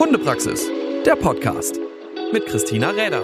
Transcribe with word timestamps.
Hundepraxis, 0.00 0.66
der 1.04 1.14
Podcast 1.14 1.78
mit 2.32 2.46
Christina 2.46 2.88
Räder. 2.88 3.22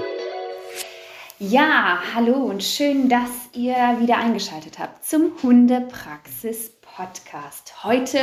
Ja, 1.38 2.00
hallo 2.14 2.34
und 2.34 2.62
schön, 2.62 3.08
dass 3.08 3.30
ihr 3.54 3.74
wieder 3.98 4.18
eingeschaltet 4.18 4.78
habt 4.78 5.02
zum 5.02 5.32
Hundepraxis 5.42 6.72
Podcast. 6.82 7.82
Heute 7.82 8.18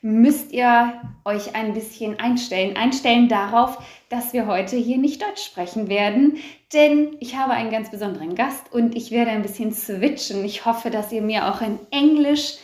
müsst 0.00 0.52
ihr 0.52 0.94
euch 1.26 1.54
ein 1.54 1.74
bisschen 1.74 2.18
einstellen, 2.18 2.78
einstellen 2.78 3.28
darauf, 3.28 3.76
dass 4.08 4.32
wir 4.32 4.46
heute 4.46 4.76
hier 4.76 4.96
nicht 4.96 5.20
Deutsch 5.20 5.44
sprechen 5.44 5.90
werden, 5.90 6.38
denn 6.72 7.14
ich 7.20 7.36
habe 7.36 7.52
einen 7.52 7.70
ganz 7.70 7.90
besonderen 7.90 8.34
Gast 8.34 8.72
und 8.72 8.96
ich 8.96 9.10
werde 9.10 9.32
ein 9.32 9.42
bisschen 9.42 9.74
switchen. 9.74 10.46
Ich 10.46 10.64
hoffe, 10.64 10.88
dass 10.88 11.12
ihr 11.12 11.20
mir 11.20 11.52
auch 11.52 11.60
in 11.60 11.78
Englisch 11.90 12.54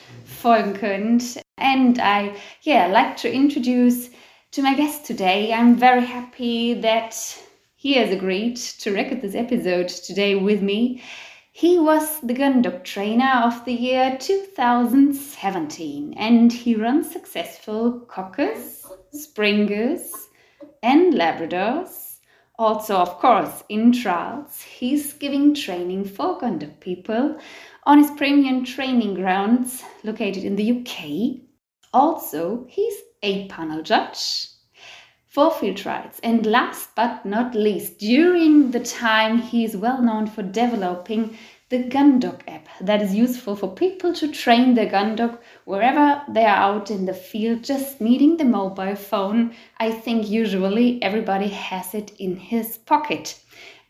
folgen 0.41 0.73
könnt. 0.73 1.39
And 1.57 1.99
I, 1.99 2.31
yeah, 2.67 2.87
like 2.87 3.19
to 3.19 3.29
introduce 3.29 4.09
to 4.55 4.63
my 4.63 4.73
guest 4.73 5.05
today. 5.05 5.53
I'm 5.53 5.75
very 5.75 6.07
happy 6.07 6.75
that 6.75 7.17
he 7.75 7.95
has 7.95 8.13
agreed 8.13 8.55
to 8.55 8.95
record 8.95 9.21
this 9.21 9.35
episode 9.35 9.89
today 9.89 10.37
with 10.37 10.63
me. 10.63 11.03
He 11.51 11.77
was 11.77 12.21
the 12.21 12.35
gun 12.35 12.63
dog 12.63 12.85
trainer 12.85 13.43
of 13.45 13.65
the 13.65 13.73
year 13.73 14.17
2017 14.21 16.15
and 16.17 16.53
he 16.53 16.77
runs 16.77 17.11
successful 17.11 17.99
cockers, 18.07 18.87
springers, 19.11 20.13
and 20.85 21.15
labradors. 21.15 22.19
Also, 22.57 22.95
of 22.95 23.19
course, 23.19 23.65
in 23.69 23.91
trials, 23.91 24.63
he's 24.63 25.15
giving 25.15 25.53
training 25.53 26.05
for 26.05 26.39
gun 26.39 26.61
dog 26.61 26.79
people 26.79 27.41
on 27.87 27.99
his 27.99 28.13
premium 28.13 28.65
training 28.65 29.15
grounds 29.15 29.83
located 30.05 30.45
in 30.45 30.55
the 30.55 30.79
UK. 30.79 31.41
Also, 31.93 32.65
he's 32.69 32.95
a 33.25 33.49
panel 33.49 33.83
judge 33.83 34.49
for 35.27 35.51
field 35.51 35.77
trials. 35.77 36.21
And 36.23 36.47
last 36.47 36.91
but 36.95 37.27
not 37.27 37.55
least, 37.55 37.99
during 37.99 38.71
the 38.71 38.81
time 38.81 39.39
he 39.39 39.65
is 39.65 39.77
well 39.77 40.01
known 40.01 40.29
for 40.29 40.43
developing 40.43 41.37
the 41.71 41.83
gun 41.89 42.21
dog 42.21 42.45
app 42.47 42.69
that 42.81 43.03
is 43.03 43.15
useful 43.15 43.57
for 43.57 43.75
people 43.75 44.13
to 44.13 44.31
train 44.31 44.75
their 44.75 44.89
gun 44.89 45.17
dog 45.17 45.39
wherever 45.65 46.23
they 46.29 46.45
are 46.45 46.57
out 46.57 46.91
in 46.91 47.07
the 47.07 47.15
field 47.15 47.65
just 47.65 48.01
needing 48.01 48.37
the 48.37 48.45
mobile 48.45 48.95
phone. 48.95 49.53
I 49.79 49.91
think 49.91 50.29
usually 50.29 51.03
everybody 51.03 51.49
has 51.49 51.95
it 51.95 52.13
in 52.19 52.37
his 52.37 52.79
pocket. 52.79 53.41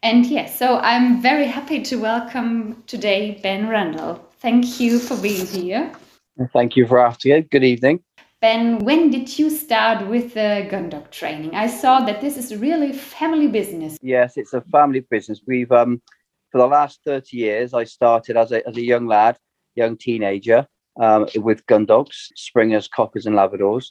And 0.03 0.25
yes, 0.25 0.59
so 0.59 0.79
I'm 0.79 1.21
very 1.21 1.47
happy 1.47 1.83
to 1.83 1.97
welcome 1.97 2.83
today 2.87 3.41
Ben 3.43 3.69
Randall. 3.69 4.25
Thank 4.39 4.81
you 4.81 4.99
for 4.99 5.17
being 5.17 5.47
here. 5.47 5.93
Thank 6.53 6.77
you 6.77 6.87
for 6.87 6.99
asking. 6.99 7.49
Good 7.51 7.65
evening. 7.65 8.01
Ben, 8.45 8.77
when 8.81 9.09
did 9.09 9.39
you 9.39 9.49
start 9.49 10.07
with 10.07 10.35
the 10.35 10.67
gun 10.71 10.91
dog 10.91 11.11
training? 11.11 11.55
I 11.55 11.67
saw 11.67 12.01
that 12.01 12.21
this 12.21 12.37
is 12.37 12.55
really 12.55 12.93
family 12.93 13.49
business. 13.49 13.97
Yes, 14.03 14.37
it's 14.37 14.53
a 14.53 14.61
family 14.61 15.01
business. 15.01 15.41
We've 15.47 15.73
um 15.73 16.03
for 16.53 16.59
the 16.59 16.67
last 16.67 17.01
30 17.07 17.39
years 17.39 17.73
I 17.73 17.85
started 17.85 18.37
as 18.37 18.53
a 18.53 18.61
as 18.69 18.77
a 18.77 18.85
young 18.85 19.07
lad, 19.07 19.39
young 19.77 19.97
teenager, 19.97 20.67
um, 21.01 21.27
with 21.37 21.65
gun 21.65 21.87
dogs, 21.87 22.29
springers, 22.37 22.87
cockers 22.87 23.25
and 23.25 23.35
labradors. 23.35 23.87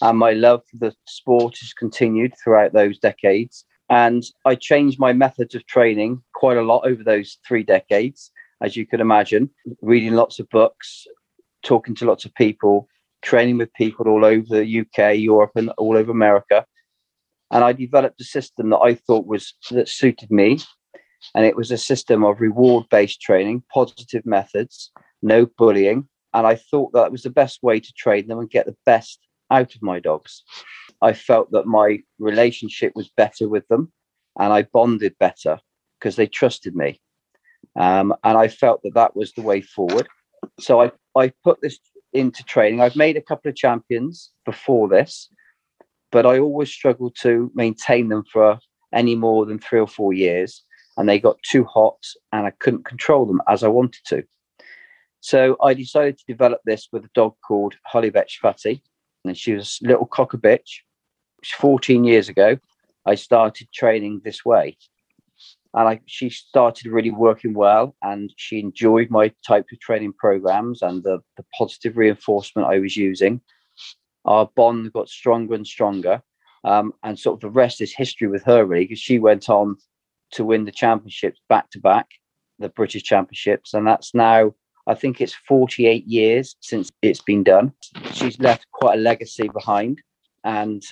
And 0.00 0.16
my 0.16 0.34
love 0.34 0.62
for 0.70 0.76
the 0.76 0.94
sport 1.08 1.56
has 1.60 1.72
continued 1.72 2.34
throughout 2.38 2.72
those 2.72 2.96
decades. 3.00 3.64
And 3.88 4.22
I 4.44 4.54
changed 4.54 5.00
my 5.00 5.12
methods 5.12 5.56
of 5.56 5.66
training 5.66 6.22
quite 6.32 6.58
a 6.58 6.68
lot 6.70 6.86
over 6.86 7.02
those 7.02 7.38
three 7.44 7.64
decades, 7.64 8.30
as 8.62 8.76
you 8.76 8.86
can 8.86 9.00
imagine, 9.00 9.50
reading 9.82 10.12
lots 10.12 10.38
of 10.38 10.48
books, 10.50 11.08
talking 11.64 11.96
to 11.96 12.04
lots 12.04 12.24
of 12.24 12.32
people, 12.36 12.86
training 13.22 13.58
with 13.58 13.72
people 13.74 14.08
all 14.08 14.24
over 14.24 14.46
the 14.48 14.80
UK, 14.80 15.18
Europe, 15.18 15.52
and 15.56 15.70
all 15.78 15.96
over 15.96 16.10
America. 16.10 16.64
And 17.50 17.64
I 17.64 17.72
developed 17.72 18.20
a 18.20 18.24
system 18.24 18.70
that 18.70 18.78
I 18.78 18.94
thought 18.94 19.26
was 19.26 19.54
that 19.70 19.88
suited 19.88 20.30
me. 20.30 20.60
And 21.34 21.44
it 21.44 21.56
was 21.56 21.70
a 21.70 21.76
system 21.76 22.24
of 22.24 22.40
reward 22.40 22.86
based 22.90 23.20
training, 23.20 23.62
positive 23.72 24.24
methods, 24.24 24.90
no 25.22 25.46
bullying. 25.58 26.08
And 26.32 26.46
I 26.46 26.54
thought 26.54 26.92
that 26.92 27.12
was 27.12 27.22
the 27.22 27.30
best 27.30 27.62
way 27.62 27.80
to 27.80 27.92
train 27.92 28.28
them 28.28 28.38
and 28.38 28.48
get 28.48 28.66
the 28.66 28.76
best 28.86 29.18
out 29.50 29.74
of 29.74 29.82
my 29.82 29.98
dogs. 29.98 30.44
I 31.02 31.12
felt 31.12 31.50
that 31.52 31.66
my 31.66 32.02
relationship 32.18 32.92
was 32.94 33.10
better 33.16 33.48
with 33.48 33.66
them 33.68 33.92
and 34.38 34.52
I 34.52 34.62
bonded 34.62 35.16
better 35.18 35.58
because 35.98 36.16
they 36.16 36.26
trusted 36.26 36.74
me. 36.74 37.00
Um, 37.76 38.14
and 38.24 38.38
I 38.38 38.48
felt 38.48 38.82
that 38.84 38.94
that 38.94 39.16
was 39.16 39.32
the 39.32 39.42
way 39.42 39.60
forward. 39.60 40.08
So 40.60 40.80
I, 40.80 40.92
I 41.16 41.32
put 41.44 41.60
this 41.60 41.78
into 42.12 42.42
training. 42.44 42.80
I've 42.80 42.96
made 42.96 43.16
a 43.16 43.22
couple 43.22 43.48
of 43.48 43.56
champions 43.56 44.30
before 44.44 44.88
this, 44.88 45.28
but 46.10 46.26
I 46.26 46.38
always 46.38 46.70
struggled 46.70 47.16
to 47.22 47.50
maintain 47.54 48.08
them 48.08 48.24
for 48.32 48.58
any 48.92 49.14
more 49.14 49.46
than 49.46 49.58
three 49.58 49.80
or 49.80 49.86
four 49.86 50.12
years. 50.12 50.64
And 50.96 51.08
they 51.08 51.18
got 51.18 51.42
too 51.42 51.64
hot 51.64 51.98
and 52.32 52.46
I 52.46 52.50
couldn't 52.50 52.84
control 52.84 53.26
them 53.26 53.40
as 53.48 53.62
I 53.62 53.68
wanted 53.68 54.02
to. 54.06 54.24
So 55.20 55.56
I 55.62 55.74
decided 55.74 56.18
to 56.18 56.24
develop 56.26 56.60
this 56.64 56.88
with 56.92 57.04
a 57.04 57.10
dog 57.14 57.34
called 57.46 57.74
Holly 57.86 58.10
Betch 58.10 58.38
Fatty. 58.40 58.82
And 59.24 59.36
she 59.36 59.54
was 59.54 59.78
a 59.84 59.88
little 59.88 60.06
cocker 60.06 60.38
bitch. 60.38 60.80
14 61.56 62.04
years 62.04 62.28
ago, 62.28 62.58
I 63.06 63.14
started 63.14 63.68
training 63.72 64.20
this 64.24 64.44
way 64.44 64.76
and 65.74 65.88
I, 65.88 66.00
she 66.06 66.30
started 66.30 66.90
really 66.90 67.10
working 67.10 67.54
well 67.54 67.94
and 68.02 68.32
she 68.36 68.58
enjoyed 68.58 69.10
my 69.10 69.32
type 69.46 69.66
of 69.72 69.80
training 69.80 70.14
programs 70.14 70.82
and 70.82 71.02
the, 71.02 71.20
the 71.36 71.44
positive 71.56 71.96
reinforcement 71.96 72.68
i 72.68 72.78
was 72.78 72.96
using. 72.96 73.40
Our 74.24 74.50
bond 74.56 74.92
got 74.92 75.08
stronger 75.08 75.54
and 75.54 75.66
stronger 75.66 76.22
um, 76.64 76.92
and 77.02 77.18
sort 77.18 77.36
of 77.36 77.40
the 77.40 77.50
rest 77.50 77.80
is 77.80 77.94
history 77.94 78.28
with 78.28 78.42
her 78.44 78.64
really 78.64 78.84
because 78.84 78.98
she 78.98 79.18
went 79.18 79.48
on 79.48 79.76
to 80.32 80.44
win 80.44 80.64
the 80.64 80.72
championships 80.72 81.40
back 81.48 81.70
to 81.70 81.80
back 81.80 82.06
the 82.58 82.68
british 82.68 83.02
championships 83.02 83.72
and 83.72 83.86
that's 83.86 84.14
now 84.14 84.54
i 84.86 84.94
think 84.94 85.20
it's 85.20 85.34
48 85.48 86.06
years 86.06 86.54
since 86.60 86.90
it's 87.00 87.22
been 87.22 87.42
done. 87.42 87.72
She's 88.12 88.38
left 88.38 88.66
quite 88.72 88.98
a 88.98 89.02
legacy 89.02 89.48
behind 89.48 90.00
and 90.44 90.82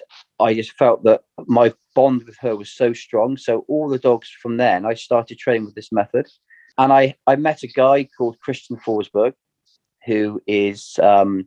I 0.40 0.54
just 0.54 0.72
felt 0.72 1.04
that 1.04 1.22
my 1.46 1.72
bond 1.94 2.24
with 2.24 2.36
her 2.40 2.56
was 2.56 2.70
so 2.70 2.92
strong. 2.92 3.36
So 3.36 3.64
all 3.68 3.88
the 3.88 3.98
dogs 3.98 4.30
from 4.42 4.56
then, 4.56 4.84
I 4.84 4.94
started 4.94 5.38
training 5.38 5.66
with 5.66 5.74
this 5.74 5.92
method, 5.92 6.26
and 6.76 6.92
I 6.92 7.16
I 7.26 7.36
met 7.36 7.62
a 7.62 7.68
guy 7.68 8.08
called 8.16 8.40
Christian 8.40 8.76
Forsberg, 8.76 9.32
who 10.04 10.40
is 10.46 10.98
um, 11.02 11.46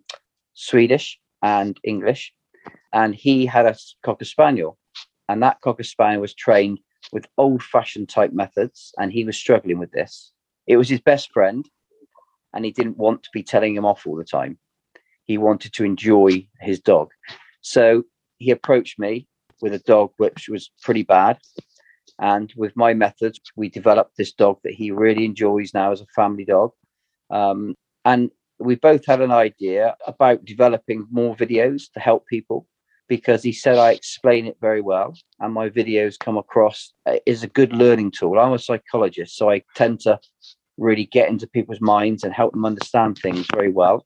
Swedish 0.53 1.19
and 1.41 1.79
English, 1.84 2.34
and 2.94 3.16
he 3.16 3.45
had 3.45 3.66
a 3.66 3.75
cocker 4.03 4.25
spaniel, 4.25 4.78
and 5.29 5.41
that 5.41 5.61
cocker 5.61 5.84
spaniel 5.84 6.22
was 6.22 6.34
trained 6.34 6.79
with 7.11 7.28
old-fashioned 7.38 8.09
type 8.09 8.31
methods, 8.31 8.94
and 8.97 9.11
he 9.11 9.25
was 9.25 9.35
struggling 9.35 9.79
with 9.79 9.91
this. 9.91 10.31
It 10.67 10.78
was 10.78 10.88
his 10.88 11.01
best 11.01 11.31
friend, 11.31 11.67
and 12.53 12.63
he 12.63 12.72
didn't 12.72 12.97
want 12.97 13.23
to 13.23 13.29
be 13.34 13.44
telling 13.44 13.75
him 13.75 13.85
off 13.85 14.06
all 14.06 14.16
the 14.16 14.23
time. 14.23 14.57
He 15.25 15.38
wanted 15.38 15.73
to 15.73 15.84
enjoy 15.84 16.47
his 16.59 16.79
dog. 16.79 17.09
So 17.61 18.03
he 18.38 18.51
approached 18.51 18.99
me 18.99 19.27
with 19.61 19.73
a 19.73 19.79
dog 19.79 20.11
which 20.17 20.49
was 20.49 20.72
pretty 20.81 21.03
bad. 21.03 21.39
And 22.19 22.51
with 22.55 22.75
my 22.75 22.94
methods, 22.94 23.39
we 23.55 23.69
developed 23.69 24.17
this 24.17 24.33
dog 24.33 24.59
that 24.63 24.73
he 24.73 24.91
really 24.91 25.25
enjoys 25.25 25.73
now 25.73 25.91
as 25.91 26.01
a 26.01 26.07
family 26.16 26.45
dog. 26.45 26.72
Um, 27.29 27.75
and 28.05 28.31
we 28.59 28.75
both 28.75 29.05
had 29.05 29.22
an 29.22 29.31
idea 29.31 29.95
about 30.05 30.45
developing 30.45 31.07
more 31.11 31.35
videos 31.35 31.91
to 31.94 31.99
help 31.99 32.27
people 32.27 32.67
because 33.07 33.44
he 33.44 33.51
said 33.51 33.78
I 33.78 33.91
explain 33.91 34.45
it 34.45 34.55
very 34.61 34.81
well 34.81 35.13
and 35.39 35.53
my 35.53 35.69
videos 35.69 36.17
come 36.17 36.38
across 36.38 36.93
uh, 37.05 37.17
is 37.25 37.43
a 37.43 37.47
good 37.47 37.73
learning 37.73 38.11
tool. 38.11 38.39
I'm 38.39 38.53
a 38.53 38.59
psychologist, 38.59 39.35
so 39.35 39.49
I 39.49 39.63
tend 39.75 39.99
to 40.01 40.19
really 40.78 41.05
get 41.05 41.29
into 41.29 41.47
people's 41.47 41.81
minds 41.81 42.23
and 42.23 42.33
help 42.33 42.53
them 42.53 42.66
understand 42.66 43.17
things 43.17 43.45
very 43.53 43.72
well. 43.72 44.05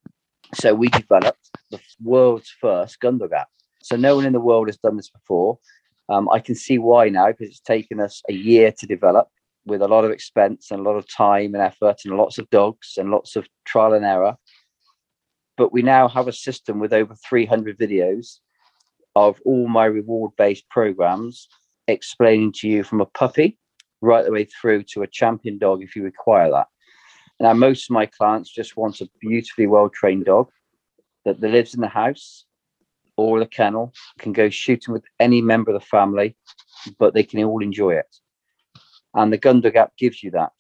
So 0.54 0.74
we 0.74 0.90
developed 0.90 1.50
the 1.72 1.80
world's 2.02 2.54
first 2.62 3.00
Gundog 3.00 3.34
app. 3.34 3.50
So 3.82 3.96
no 3.96 4.16
one 4.16 4.26
in 4.26 4.34
the 4.34 4.40
world 4.40 4.68
has 4.68 4.78
done 4.78 4.98
this 4.98 5.10
before. 5.10 5.60
Um, 6.10 6.30
I 6.30 6.40
can 6.40 6.56
see 6.56 6.78
why 6.78 7.10
now 7.10 7.28
because 7.28 7.50
it's 7.50 7.60
taken 7.60 8.00
us 8.00 8.22
a 8.30 8.34
year 8.34 8.72
to 8.80 8.86
develop 8.86 9.28
with 9.66 9.82
a 9.82 9.88
lot 9.88 10.06
of 10.06 10.12
expense 10.12 10.70
and 10.70 10.80
a 10.80 10.84
lot 10.84 10.96
of 10.96 11.08
time 11.12 11.56
and 11.56 11.64
effort 11.64 12.02
and 12.06 12.18
lots 12.18 12.38
of 12.38 12.50
dogs 12.52 12.94
and 12.98 13.10
lots 13.10 13.36
of 13.36 13.48
trial 13.66 13.94
and 13.94 14.06
error. 14.06 14.36
But 15.58 15.74
we 15.74 15.82
now 15.82 16.08
have 16.08 16.28
a 16.28 16.34
system 16.34 16.80
with 16.80 16.94
over 16.94 17.16
300 17.28 17.78
videos 17.78 18.40
of 19.16 19.40
all 19.46 19.68
my 19.68 19.86
reward 19.86 20.32
based 20.38 20.70
programs 20.70 21.48
explaining 21.88 22.52
to 22.52 22.68
you 22.68 22.84
from 22.84 23.02
a 23.02 23.06
puppy 23.06 23.58
right 24.02 24.26
the 24.26 24.32
way 24.32 24.46
through 24.46 24.84
to 24.84 25.02
a 25.02 25.08
champion 25.08 25.58
dog 25.58 25.82
if 25.82 25.96
you 25.96 26.04
require 26.04 26.52
that. 26.52 26.68
Now, 27.40 27.54
most 27.54 27.90
of 27.90 27.94
my 27.94 28.06
clients 28.06 28.50
just 28.50 28.78
want 28.78 29.02
a 29.02 29.10
beautifully 29.20 29.68
well 29.68 29.90
trained 29.90 30.26
dog 30.26 30.50
that, 31.26 31.40
lives 31.42 31.74
in 31.74 31.82
the 31.82 31.88
house 31.88 32.46
or 33.18 33.40
the 33.40 33.46
kennel, 33.46 33.94
can 34.20 34.34
go 34.34 34.50
shooting 34.50 34.94
with 34.94 35.04
any 35.20 35.42
member 35.42 35.72
of 35.72 35.80
the 35.80 35.86
family, 35.86 36.36
but 37.00 37.14
they 37.14 37.24
can 37.24 37.44
all 37.44 37.62
enjoy 37.62 37.92
it. 37.92 38.16
And 39.14 39.32
the 39.32 39.38
Gun 39.38 39.62
Dog 39.62 39.76
app 39.76 39.96
gives 39.98 40.22
you 40.24 40.32
that. 40.32 40.52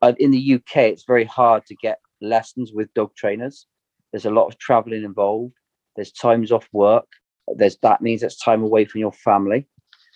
Uh, 0.00 0.12
in 0.18 0.30
the 0.30 0.54
UK, 0.54 0.76
it's 0.76 1.04
very 1.04 1.24
hard 1.24 1.64
to 1.66 1.74
get 1.74 1.98
lessons 2.20 2.72
with 2.72 2.92
dog 2.94 3.14
trainers. 3.14 3.66
There's 4.12 4.26
a 4.26 4.30
lot 4.30 4.46
of 4.46 4.58
traveling 4.58 5.04
involved. 5.04 5.54
There's 5.96 6.12
times 6.12 6.52
off 6.52 6.68
work. 6.72 7.06
there's 7.46 7.76
that 7.82 8.00
means 8.00 8.22
it's 8.22 8.38
time 8.38 8.62
away 8.62 8.84
from 8.84 9.00
your 9.00 9.12
family. 9.12 9.68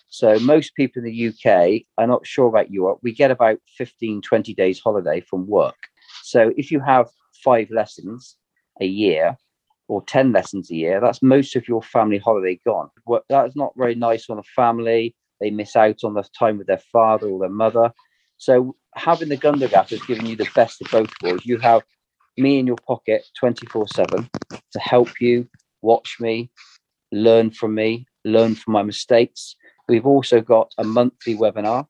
So 0.08 0.38
most 0.40 0.74
people 0.74 1.04
in 1.04 1.10
the 1.10 1.28
UK, 1.28 1.82
I'm 1.98 2.08
not 2.08 2.26
sure 2.26 2.48
about 2.48 2.70
Europe, 2.70 2.98
we 3.02 3.12
get 3.12 3.30
about 3.30 3.58
15, 3.76 4.22
20 4.22 4.54
days 4.54 4.80
holiday 4.80 5.20
from 5.20 5.46
work. 5.46 5.76
So 6.22 6.52
if 6.56 6.70
you 6.70 6.80
have 6.80 7.08
five 7.44 7.70
lessons 7.70 8.36
a 8.80 8.86
year 8.86 9.36
or 9.86 10.02
10 10.02 10.32
lessons 10.32 10.70
a 10.70 10.74
year, 10.74 11.00
that's 11.00 11.22
most 11.22 11.56
of 11.56 11.68
your 11.68 11.82
family 11.82 12.18
holiday 12.18 12.60
gone. 12.66 12.88
That's 13.28 13.56
not 13.56 13.72
very 13.76 13.94
nice 13.94 14.28
on 14.30 14.38
a 14.38 14.42
family. 14.42 15.14
They 15.40 15.50
miss 15.50 15.76
out 15.76 15.98
on 16.04 16.14
the 16.14 16.24
time 16.38 16.58
with 16.58 16.66
their 16.66 16.82
father 16.92 17.28
or 17.28 17.38
their 17.38 17.48
mother. 17.48 17.92
So 18.38 18.76
having 18.94 19.28
the 19.28 19.36
Gundog 19.36 19.72
app 19.72 19.90
has 19.90 20.02
given 20.02 20.26
you 20.26 20.36
the 20.36 20.48
best 20.54 20.80
of 20.80 20.90
both 20.90 21.10
worlds. 21.22 21.46
You 21.46 21.58
have 21.58 21.82
me 22.36 22.58
in 22.58 22.66
your 22.66 22.76
pocket 22.86 23.26
24 23.38 23.88
7 23.88 24.28
to 24.72 24.78
help 24.78 25.20
you 25.20 25.48
watch 25.82 26.16
me, 26.20 26.50
learn 27.12 27.50
from 27.50 27.74
me, 27.74 28.06
learn 28.24 28.54
from 28.54 28.72
my 28.72 28.82
mistakes. 28.82 29.56
We've 29.88 30.06
also 30.06 30.40
got 30.40 30.72
a 30.76 30.84
monthly 30.84 31.34
webinar, 31.34 31.86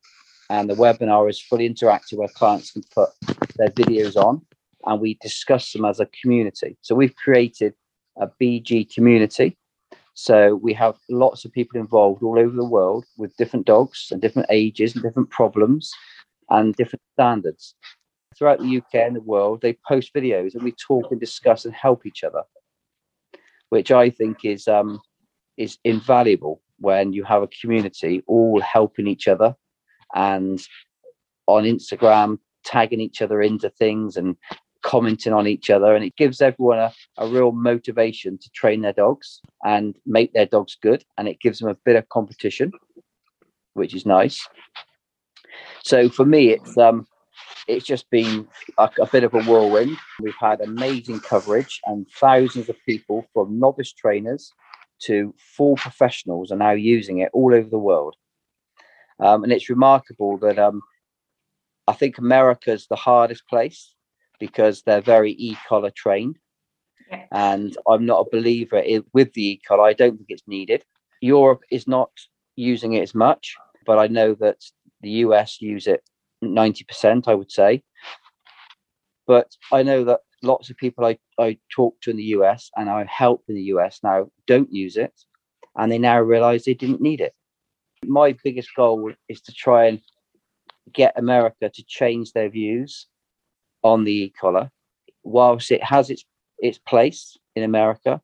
and 0.50 0.71
the 0.71 0.75
webinar 0.75 1.29
is 1.29 1.41
fully 1.41 1.69
interactive 1.69 2.19
where 2.19 2.29
clients 2.29 2.71
can 2.71 2.83
put 2.95 3.11
their 3.56 3.71
videos 3.71 4.17
on 4.17 4.41
and 4.87 5.00
we 5.00 5.19
discuss 5.21 5.73
them 5.73 5.85
as 5.85 6.00
a 6.00 6.09
community. 6.23 6.79
So 6.81 6.95
we've 6.95 7.15
created 7.17 7.75
a 8.17 8.29
BG 8.41 8.95
community. 8.95 9.59
So 10.15 10.55
we 10.55 10.73
have 10.75 10.97
lots 11.09 11.45
of 11.45 11.53
people 11.53 11.79
involved 11.79 12.23
all 12.23 12.39
over 12.39 12.55
the 12.55 12.65
world 12.65 13.05
with 13.17 13.37
different 13.37 13.67
dogs 13.67 14.09
and 14.11 14.23
different 14.23 14.49
ages 14.51 14.94
and 14.94 15.03
different 15.03 15.31
problems 15.31 15.93
and 16.51 16.75
different 16.75 17.03
standards. 17.15 17.75
Throughout 18.37 18.61
the 18.61 18.79
UK 18.79 18.94
and 18.94 19.17
the 19.17 19.21
world, 19.21 19.61
they 19.61 19.77
post 19.87 20.15
videos 20.15 20.55
and 20.55 20.62
we 20.62 20.73
talk 20.73 21.11
and 21.11 21.21
discuss 21.21 21.65
and 21.65 21.75
help 21.75 22.06
each 22.06 22.25
other, 22.25 22.43
which 23.69 23.91
I 23.91 24.11
think 24.11 24.44
is 24.44 24.69
um, 24.69 25.01
is 25.56 25.79
invaluable 25.85 26.62
when 26.79 27.13
you 27.13 27.25
have 27.25 27.43
a 27.43 27.49
community 27.61 28.23
all 28.27 28.61
helping 28.61 29.07
each 29.07 29.29
other 29.29 29.55
and 30.15 30.61
on 31.47 31.65
Instagram 31.65 32.39
tagging 32.65 33.01
each 33.01 33.23
other 33.23 33.41
into 33.41 33.71
things 33.71 34.17
and 34.17 34.37
commenting 34.83 35.33
on 35.33 35.47
each 35.47 35.71
other. 35.71 35.95
And 35.95 36.05
it 36.05 36.17
gives 36.17 36.41
everyone 36.41 36.79
a, 36.79 36.93
a 37.17 37.27
real 37.27 37.53
motivation 37.53 38.39
to 38.39 38.51
train 38.51 38.83
their 38.83 38.93
dogs 38.93 39.41
and 39.65 39.97
make 40.07 40.33
their 40.33 40.47
dogs 40.47 40.77
good. 40.81 41.05
And 41.17 41.27
it 41.27 41.41
gives 41.41 41.59
them 41.59 41.69
a 41.69 41.77
bit 41.85 41.97
of 41.97 42.09
competition 42.09 42.73
which 43.79 43.95
is 43.95 44.05
nice. 44.05 44.47
So 45.83 46.11
for 46.11 46.27
me 46.27 46.51
it's 46.51 46.77
um 46.77 47.07
it's 47.67 47.87
just 47.87 48.11
been 48.11 48.49
a, 48.79 48.91
a 49.01 49.07
bit 49.07 49.25
of 49.25 49.35
a 49.35 49.43
whirlwind. 49.43 49.97
We've 50.21 50.35
had 50.41 50.61
amazing 50.61 51.21
coverage 51.21 51.81
and 51.87 52.07
thousands 52.21 52.69
of 52.69 52.77
people 52.85 53.27
from 53.33 53.59
novice 53.59 53.93
trainers 53.93 54.53
to 55.00 55.35
full 55.39 55.77
professionals 55.77 56.50
are 56.53 56.56
now 56.56 56.73
using 56.73 57.19
it 57.19 57.31
all 57.33 57.55
over 57.55 57.69
the 57.69 57.79
world 57.79 58.17
um, 59.21 59.43
and 59.45 59.53
it's 59.53 59.71
remarkable 59.71 60.37
that 60.39 60.59
um, 60.59 60.81
i 61.87 61.93
think 61.93 62.19
america's 62.19 62.87
the 62.89 62.97
hardest 62.97 63.47
place 63.49 63.95
because 64.39 64.83
they're 64.83 65.00
very 65.00 65.33
e-collar 65.33 65.91
trained. 65.91 66.39
Yeah. 67.11 67.25
And 67.33 67.77
I'm 67.87 68.06
not 68.06 68.27
a 68.27 68.31
believer 68.31 68.79
in, 68.79 69.05
with 69.12 69.33
the 69.33 69.50
e-collar. 69.50 69.85
I 69.85 69.93
don't 69.93 70.17
think 70.17 70.31
it's 70.31 70.47
needed. 70.47 70.85
Europe 71.21 71.62
is 71.71 71.89
not 71.89 72.11
using 72.56 72.94
it 72.94 73.03
as 73.03 73.15
much, 73.15 73.56
but 73.87 73.99
I 73.99 74.06
know 74.06 74.35
that 74.35 74.59
the 75.01 75.11
US 75.11 75.61
use 75.61 75.87
it 75.87 76.03
90%, 76.44 77.27
I 77.27 77.35
would 77.35 77.51
say. 77.51 77.83
But 79.27 79.51
I 79.73 79.83
know 79.83 80.05
that 80.05 80.21
lots 80.43 80.70
of 80.70 80.76
people 80.76 81.05
I, 81.05 81.19
I 81.38 81.58
talk 81.70 82.00
to 82.02 82.11
in 82.11 82.17
the 82.17 82.35
US 82.37 82.70
and 82.76 82.88
I 82.88 83.05
help 83.05 83.44
in 83.49 83.55
the 83.55 83.70
US 83.75 84.00
now 84.02 84.31
don't 84.46 84.73
use 84.73 84.96
it 84.96 85.12
and 85.76 85.90
they 85.90 85.99
now 85.99 86.20
realize 86.20 86.64
they 86.64 86.75
didn't 86.75 87.00
need 87.00 87.20
it. 87.20 87.35
My 88.05 88.37
biggest 88.44 88.75
goal 88.75 89.12
is 89.29 89.40
to 89.43 89.52
try 89.52 89.87
and 89.87 90.00
get 90.93 91.19
America 91.19 91.69
to 91.69 91.85
change 91.85 92.32
their 92.32 92.49
views 92.49 93.06
on 93.82 94.05
the 94.05 94.12
e-collar. 94.12 94.70
Whilst 95.23 95.70
it 95.70 95.82
has 95.82 96.11
its 96.11 96.25
its 96.61 96.79
place 96.79 97.37
in 97.55 97.62
America, 97.62 98.20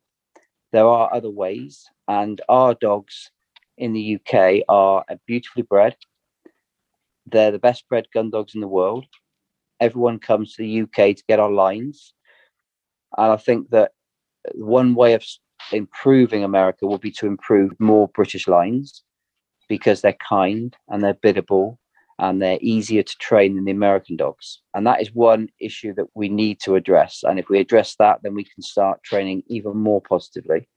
there 0.71 0.87
are 0.87 1.13
other 1.13 1.29
ways, 1.29 1.85
and 2.07 2.41
our 2.49 2.73
dogs 2.73 3.31
in 3.77 3.93
the 3.93 4.15
UK 4.15 4.63
are 4.67 5.05
beautifully 5.25 5.63
bred. 5.63 5.95
They're 7.25 7.51
the 7.51 7.59
best 7.59 7.87
bred 7.87 8.07
gun 8.13 8.29
dogs 8.29 8.55
in 8.55 8.61
the 8.61 8.67
world. 8.67 9.05
Everyone 9.79 10.19
comes 10.19 10.55
to 10.55 10.63
the 10.63 10.81
UK 10.81 11.15
to 11.15 11.23
get 11.27 11.39
our 11.39 11.51
lines, 11.51 12.13
and 13.17 13.31
I 13.31 13.37
think 13.37 13.69
that 13.71 13.91
one 14.53 14.95
way 14.95 15.13
of 15.13 15.23
improving 15.71 16.43
America 16.43 16.85
will 16.85 16.97
be 16.97 17.11
to 17.11 17.27
improve 17.27 17.79
more 17.79 18.07
British 18.09 18.47
lines 18.47 19.03
because 19.67 20.01
they're 20.01 20.13
kind 20.13 20.75
and 20.89 21.03
they're 21.03 21.15
biddable 21.15 21.79
and 22.19 22.41
they're 22.41 22.59
easier 22.61 23.03
to 23.03 23.17
train 23.17 23.55
than 23.55 23.65
the 23.65 23.71
American 23.71 24.15
dogs. 24.15 24.61
And 24.73 24.87
that 24.87 25.01
is 25.01 25.13
one 25.13 25.49
issue 25.59 25.93
that 25.95 26.05
we 26.13 26.29
need 26.29 26.59
to 26.61 26.75
address. 26.75 27.23
And 27.23 27.39
if 27.39 27.49
we 27.49 27.59
address 27.59 27.95
that, 27.99 28.19
then 28.23 28.33
we 28.33 28.45
can 28.45 28.61
start 28.61 29.03
training 29.03 29.43
even 29.47 29.75
more 29.75 30.01
positively 30.01 30.67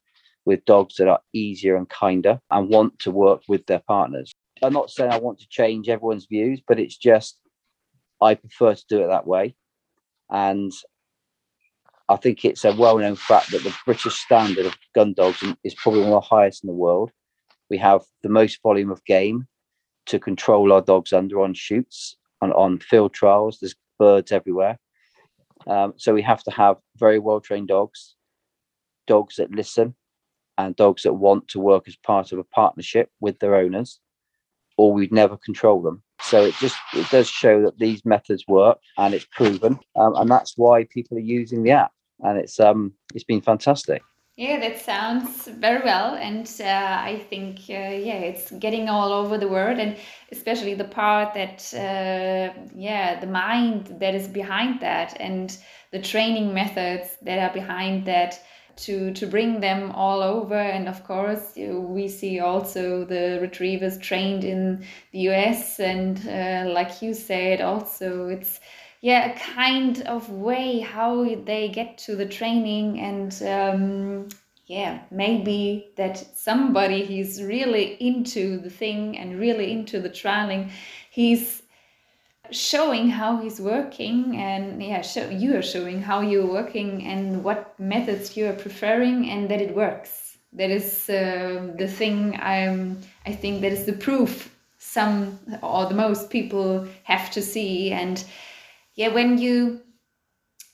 with 0.45 0.65
dogs 0.65 0.97
that 0.97 1.09
are 1.09 1.21
easier 1.33 1.77
and 1.77 1.89
kinder 1.89 2.41
and 2.51 2.71
want 2.71 2.99
to 3.01 3.11
work 3.11 3.43
with 3.49 3.67
their 3.67 3.83
partners. 3.87 4.33
I'm 4.63 4.73
not 4.73 4.91
saying 4.91 5.13
I 5.13 5.19
want 5.19 5.39
to 5.41 5.49
change 5.49 5.89
everyone's 5.89 6.27
views, 6.27 6.61
but 6.67 6.81
it's 6.81 6.97
just 6.97 7.39
I 8.21 8.35
prefer 8.35 8.75
to 8.75 8.85
do 8.89 9.03
it 9.03 9.09
that 9.09 9.27
way. 9.27 9.55
And 10.31 10.73
I 12.09 12.17
think 12.17 12.45
it's 12.45 12.65
a 12.65 12.75
well 12.75 12.99
known 12.99 13.17
fact 13.17 13.51
that 13.53 13.63
the 13.63 13.75
British 13.85 14.15
standard 14.15 14.67
of 14.67 14.77
gun 14.95 15.13
dogs 15.13 15.45
is 15.65 15.75
probably 15.75 16.01
one 16.01 16.13
of 16.13 16.23
the 16.23 16.29
highest 16.29 16.65
in 16.65 16.69
the 16.69 16.75
world. 16.75 17.11
We 17.71 17.79
have 17.79 18.03
the 18.23 18.29
most 18.29 18.61
volume 18.63 18.91
of 18.91 19.05
game 19.05 19.47
to 20.07 20.19
control 20.19 20.73
our 20.73 20.81
dogs 20.81 21.13
under 21.13 21.41
on 21.41 21.53
shoots 21.55 22.17
on, 22.41 22.53
on 22.53 22.79
field 22.79 23.13
trials. 23.13 23.59
There's 23.61 23.75
birds 23.99 24.33
everywhere. 24.33 24.79
Um, 25.67 25.95
so 25.97 26.15
we 26.15 26.23
have 26.23 26.43
to 26.45 26.51
have 26.51 26.77
very 26.97 27.19
well 27.19 27.41
trained 27.41 27.69
dogs, 27.69 28.15
dogs 29.07 29.37
that 29.37 29.51
listen, 29.51 29.95
and 30.57 30.75
dogs 30.77 31.03
that 31.03 31.15
want 31.15 31.49
to 31.49 31.61
work 31.61 31.89
as 31.89 31.97
part 31.97 32.33
of 32.33 32.39
a 32.39 32.45
partnership 32.45 33.11
with 33.21 33.39
their 33.39 33.55
owners, 33.55 34.01
or 34.79 34.93
we'd 34.93 35.13
never 35.13 35.37
control 35.37 35.83
them. 35.83 36.03
So 36.23 36.45
it 36.45 36.55
just 36.55 36.77
it 36.95 37.09
does 37.11 37.29
show 37.29 37.63
that 37.63 37.79
these 37.79 38.05
methods 38.05 38.45
work 38.49 38.79
and 38.97 39.13
it's 39.13 39.27
proven, 39.33 39.79
um, 39.97 40.15
and 40.17 40.31
that's 40.31 40.55
why 40.57 40.85
people 40.85 41.19
are 41.19 41.33
using 41.39 41.63
the 41.63 41.73
app, 41.73 41.93
and 42.21 42.39
it's 42.39 42.59
um 42.59 42.95
it's 43.15 43.25
been 43.25 43.43
fantastic. 43.43 44.03
Yeah, 44.37 44.61
that 44.61 44.79
sounds 44.79 45.49
very 45.49 45.83
well, 45.85 46.15
and 46.15 46.47
uh, 46.61 46.99
I 47.13 47.27
think 47.29 47.59
uh, 47.69 47.91
yeah, 48.09 48.21
it's 48.31 48.53
getting 48.53 48.89
all 48.89 49.13
over 49.13 49.37
the 49.37 49.49
world, 49.49 49.79
and 49.81 49.97
especially 50.31 50.75
the 50.75 50.85
part 50.85 51.35
that 51.35 51.75
uh, 51.75 52.55
yeah, 52.75 53.19
the 53.19 53.27
mind 53.27 53.97
that 53.99 54.15
is 54.15 54.29
behind 54.29 54.81
that, 54.81 55.17
and 55.21 55.57
the 55.91 56.01
training 56.01 56.55
methods 56.55 57.17
that 57.23 57.39
are 57.39 57.53
behind 57.53 58.05
that 58.07 58.41
to 58.79 59.13
to 59.13 59.27
bring 59.27 59.61
them 59.61 59.91
all 59.93 60.23
over. 60.23 60.55
And 60.55 60.89
of 60.89 61.05
course 61.05 61.53
we 61.57 62.09
see 62.09 62.41
also 62.41 63.05
the 63.05 63.39
retrievers 63.41 63.99
trained 63.99 64.45
in 64.45 64.85
the 65.13 65.21
US 65.31 65.81
and 65.81 66.19
uh, 66.29 66.71
like 66.73 67.03
you 67.03 67.15
said 67.15 67.61
also 67.61 68.29
it's 68.29 68.61
yeah 69.01 69.33
a 69.33 69.39
kind 69.39 70.03
of 70.03 70.31
way 70.31 70.81
how 70.81 71.25
they 71.45 71.69
get 71.69 71.99
to 71.99 72.17
the 72.17 72.27
training 72.27 72.99
and 72.99 73.43
um, 73.43 74.29
yeah 74.67 75.01
maybe 75.11 75.91
that 75.97 76.17
somebody 76.37 77.05
he's 77.05 77.43
really 77.43 77.97
into 78.01 78.59
the 78.59 78.71
thing 78.71 79.17
and 79.17 79.39
really 79.39 79.73
into 79.73 80.01
the 80.01 80.11
trialing 80.11 80.71
he's 81.11 81.63
showing 82.51 83.09
how 83.09 83.39
he's 83.39 83.61
working 83.61 84.37
and 84.37 84.83
yeah 84.83 85.03
show, 85.03 85.29
you 85.29 85.57
are 85.57 85.63
showing 85.63 86.01
how 86.03 86.21
you're 86.21 86.47
working 86.47 87.05
and 87.05 87.45
what 87.45 87.79
methods 87.79 88.37
you 88.37 88.47
are 88.47 88.55
preferring 88.55 89.29
and 89.31 89.51
that 89.51 89.61
it 89.61 89.75
works. 89.75 90.39
That 90.53 90.71
is 90.71 91.11
uh, 91.11 91.75
the 91.77 91.87
thing 91.87 92.39
i'm 92.41 92.99
i 93.27 93.33
think 93.33 93.61
that 93.61 93.73
is 93.73 93.85
the 93.85 93.93
proof 93.93 94.55
some 94.79 95.39
or 95.63 95.87
the 95.87 95.95
most 95.95 96.31
people 96.31 96.89
have 97.05 97.31
to 97.33 97.43
see. 97.43 97.91
And 97.93 98.25
yeah 98.95 99.09
when 99.09 99.39
you 99.39 99.81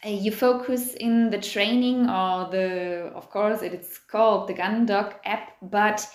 uh, 0.04 0.08
you 0.08 0.30
focus 0.30 0.94
in 0.94 1.30
the 1.30 1.40
training 1.40 2.08
or 2.08 2.50
the 2.50 3.10
of 3.14 3.30
course 3.30 3.62
it's 3.62 3.98
called 3.98 4.48
the 4.48 4.54
gun 4.54 4.86
dog 4.86 5.14
app 5.24 5.52
but 5.62 6.06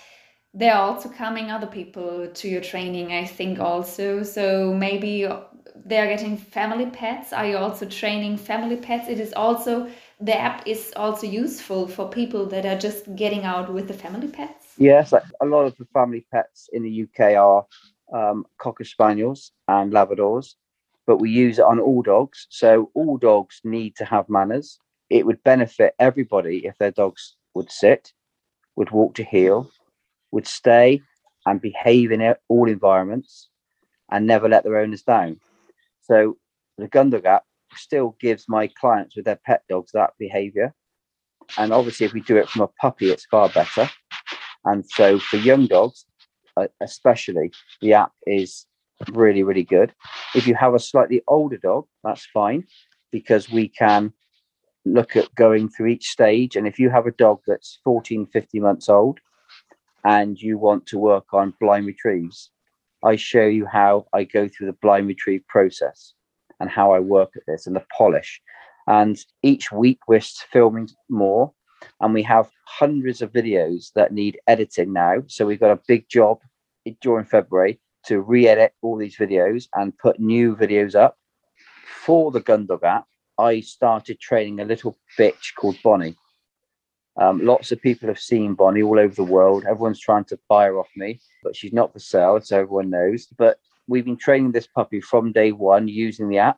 there 0.53 0.73
are 0.73 0.89
also 0.89 1.09
coming 1.09 1.51
other 1.51 1.67
people 1.67 2.27
to 2.33 2.47
your 2.47 2.61
training 2.61 3.11
i 3.11 3.25
think 3.25 3.59
also. 3.59 4.23
So 4.23 4.73
maybe 4.73 5.27
they're 5.85 6.07
getting 6.07 6.37
family 6.37 6.87
pets 6.87 7.33
are 7.33 7.47
you 7.47 7.57
also 7.57 7.85
training 7.85 8.37
family 8.37 8.75
pets 8.75 9.07
it 9.07 9.19
is 9.19 9.33
also 9.33 9.89
the 10.19 10.37
app 10.37 10.65
is 10.67 10.93
also 10.95 11.25
useful 11.25 11.87
for 11.87 12.09
people 12.09 12.45
that 12.45 12.65
are 12.65 12.77
just 12.77 13.15
getting 13.15 13.43
out 13.43 13.71
with 13.71 13.87
the 13.87 13.93
family 13.93 14.27
pets 14.27 14.73
yes 14.77 15.13
a 15.13 15.45
lot 15.45 15.65
of 15.65 15.75
the 15.77 15.85
family 15.93 16.25
pets 16.31 16.69
in 16.73 16.83
the 16.83 17.03
uk 17.03 17.19
are 17.19 17.65
um, 18.13 18.45
cocker 18.57 18.83
spaniels 18.83 19.51
and 19.67 19.93
labradors 19.93 20.55
but 21.09 21.17
we 21.17 21.31
use 21.31 21.57
it 21.57 21.65
on 21.65 21.79
all 21.79 22.03
dogs. 22.03 22.45
So 22.51 22.91
all 22.93 23.17
dogs 23.17 23.61
need 23.63 23.95
to 23.95 24.05
have 24.05 24.29
manners. 24.29 24.77
It 25.09 25.25
would 25.25 25.41
benefit 25.41 25.95
everybody 25.97 26.67
if 26.67 26.77
their 26.77 26.91
dogs 26.91 27.35
would 27.55 27.71
sit, 27.71 28.13
would 28.75 28.91
walk 28.91 29.15
to 29.15 29.23
heel, 29.23 29.71
would 30.29 30.45
stay 30.45 31.01
and 31.47 31.59
behave 31.59 32.11
in 32.11 32.35
all 32.47 32.69
environments 32.69 33.49
and 34.11 34.27
never 34.27 34.47
let 34.47 34.63
their 34.63 34.77
owners 34.77 35.01
down. 35.01 35.39
So 36.09 36.37
the 36.77 36.87
Gundog 36.87 37.25
app 37.25 37.43
still 37.75 38.15
gives 38.19 38.45
my 38.47 38.67
clients 38.79 39.15
with 39.15 39.25
their 39.25 39.39
pet 39.45 39.63
dogs 39.69 39.91
that 39.93 40.11
behavior. 40.17 40.73
And 41.57 41.71
obviously, 41.71 42.05
if 42.05 42.13
we 42.13 42.21
do 42.21 42.37
it 42.37 42.49
from 42.49 42.63
a 42.63 42.67
puppy, 42.67 43.09
it's 43.09 43.25
far 43.25 43.49
better. 43.49 43.89
And 44.65 44.85
so 44.85 45.19
for 45.19 45.37
young 45.37 45.67
dogs, 45.67 46.05
uh, 46.57 46.67
especially, 46.81 47.51
the 47.81 47.93
app 47.93 48.11
is 48.25 48.65
really, 49.11 49.43
really 49.43 49.63
good. 49.63 49.93
If 50.35 50.47
you 50.47 50.55
have 50.55 50.73
a 50.73 50.79
slightly 50.79 51.21
older 51.27 51.57
dog, 51.57 51.85
that's 52.03 52.25
fine 52.33 52.65
because 53.11 53.49
we 53.49 53.67
can 53.67 54.13
look 54.85 55.15
at 55.15 55.33
going 55.35 55.69
through 55.69 55.87
each 55.87 56.07
stage. 56.07 56.55
And 56.55 56.67
if 56.67 56.79
you 56.79 56.89
have 56.89 57.05
a 57.05 57.11
dog 57.11 57.39
that's 57.47 57.79
14, 57.83 58.27
50 58.27 58.59
months 58.59 58.89
old 58.89 59.19
and 60.03 60.37
you 60.39 60.57
want 60.57 60.85
to 60.87 60.97
work 60.99 61.33
on 61.33 61.53
blind 61.59 61.85
retrieves, 61.85 62.51
I 63.03 63.15
show 63.15 63.45
you 63.45 63.65
how 63.65 64.07
I 64.13 64.23
go 64.23 64.47
through 64.47 64.67
the 64.67 64.77
blind 64.81 65.07
retrieve 65.07 65.45
process 65.47 66.13
and 66.59 66.69
how 66.69 66.93
I 66.93 66.99
work 66.99 67.31
at 67.35 67.43
this 67.47 67.67
and 67.67 67.75
the 67.75 67.85
polish. 67.95 68.41
And 68.87 69.17
each 69.43 69.71
week 69.71 69.99
we're 70.07 70.21
filming 70.21 70.89
more 71.09 71.53
and 72.01 72.13
we 72.13 72.23
have 72.23 72.49
hundreds 72.65 73.21
of 73.21 73.31
videos 73.31 73.91
that 73.93 74.11
need 74.11 74.39
editing 74.47 74.91
now. 74.93 75.23
So 75.27 75.45
we've 75.45 75.59
got 75.59 75.71
a 75.71 75.81
big 75.87 76.09
job 76.09 76.39
during 77.01 77.25
February 77.25 77.79
to 78.05 78.21
re-edit 78.21 78.73
all 78.81 78.97
these 78.97 79.17
videos 79.17 79.67
and 79.75 79.97
put 79.97 80.19
new 80.19 80.55
videos 80.55 80.95
up 80.95 81.17
for 82.03 82.31
the 82.31 82.41
Gundog 82.41 82.83
app. 82.83 83.05
I 83.37 83.61
started 83.61 84.19
training 84.19 84.59
a 84.59 84.65
little 84.65 84.97
bitch 85.17 85.53
called 85.55 85.77
Bonnie. 85.83 86.15
Um, 87.19 87.45
lots 87.45 87.73
of 87.73 87.81
people 87.81 88.07
have 88.07 88.19
seen 88.19 88.53
Bonnie 88.53 88.81
all 88.81 88.97
over 88.97 89.13
the 89.13 89.23
world. 89.23 89.65
Everyone's 89.65 89.99
trying 89.99 90.23
to 90.25 90.39
buy 90.47 90.65
her 90.65 90.79
off 90.79 90.87
me, 90.95 91.19
but 91.43 91.55
she's 91.55 91.73
not 91.73 91.91
for 91.91 91.99
sale, 91.99 92.39
so 92.41 92.59
everyone 92.59 92.89
knows. 92.89 93.27
But 93.37 93.59
we've 93.87 94.05
been 94.05 94.17
training 94.17 94.53
this 94.53 94.67
puppy 94.67 95.01
from 95.01 95.33
day 95.33 95.51
one 95.51 95.89
using 95.89 96.29
the 96.29 96.37
app. 96.37 96.57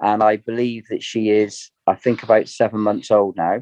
And 0.00 0.22
I 0.22 0.36
believe 0.36 0.86
that 0.90 1.02
she 1.02 1.30
is, 1.30 1.70
I 1.88 1.96
think, 1.96 2.22
about 2.22 2.48
seven 2.48 2.80
months 2.80 3.10
old 3.10 3.36
now. 3.36 3.60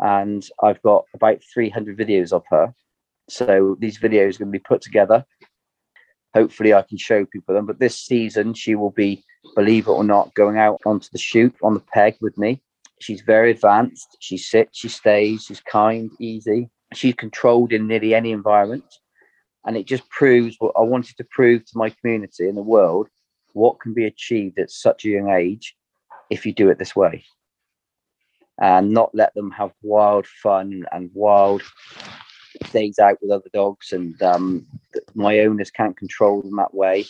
And 0.00 0.44
I've 0.60 0.82
got 0.82 1.04
about 1.14 1.40
300 1.54 1.96
videos 1.96 2.32
of 2.32 2.42
her. 2.50 2.74
So 3.28 3.76
these 3.78 4.00
videos 4.00 4.34
are 4.34 4.40
going 4.40 4.52
to 4.52 4.58
be 4.58 4.58
put 4.58 4.82
together. 4.82 5.24
Hopefully, 6.34 6.74
I 6.74 6.82
can 6.82 6.98
show 6.98 7.24
people 7.26 7.54
them. 7.54 7.66
But 7.66 7.78
this 7.78 7.96
season, 7.96 8.54
she 8.54 8.74
will 8.74 8.90
be, 8.90 9.22
believe 9.54 9.86
it 9.86 9.90
or 9.90 10.02
not, 10.02 10.34
going 10.34 10.58
out 10.58 10.80
onto 10.84 11.08
the 11.12 11.18
shoot 11.18 11.54
on 11.62 11.74
the 11.74 11.84
peg 11.94 12.16
with 12.20 12.36
me. 12.36 12.60
She's 13.02 13.20
very 13.22 13.50
advanced. 13.50 14.16
She 14.20 14.38
sits, 14.38 14.78
she 14.78 14.88
stays, 14.88 15.44
she's 15.44 15.60
kind, 15.60 16.10
easy. 16.20 16.70
She's 16.94 17.14
controlled 17.14 17.72
in 17.72 17.86
nearly 17.86 18.14
any 18.14 18.32
environment 18.32 18.84
and 19.64 19.76
it 19.76 19.86
just 19.86 20.08
proves 20.08 20.56
what 20.58 20.74
I 20.76 20.82
wanted 20.82 21.16
to 21.16 21.26
prove 21.30 21.64
to 21.66 21.78
my 21.78 21.90
community 21.90 22.48
and 22.48 22.56
the 22.56 22.62
world 22.62 23.08
what 23.54 23.80
can 23.80 23.94
be 23.94 24.06
achieved 24.06 24.58
at 24.58 24.70
such 24.70 25.04
a 25.04 25.08
young 25.08 25.30
age 25.30 25.76
if 26.30 26.46
you 26.46 26.52
do 26.52 26.70
it 26.70 26.78
this 26.78 26.96
way 26.96 27.24
and 28.60 28.90
not 28.90 29.14
let 29.14 29.34
them 29.34 29.50
have 29.50 29.72
wild 29.82 30.26
fun 30.26 30.84
and 30.92 31.10
wild 31.14 31.62
days 32.72 32.98
out 32.98 33.18
with 33.20 33.30
other 33.30 33.50
dogs 33.52 33.92
and 33.92 34.20
um, 34.22 34.66
my 35.14 35.40
owners 35.40 35.70
can't 35.70 35.96
control 35.96 36.42
them 36.42 36.56
that 36.56 36.74
way 36.74 37.04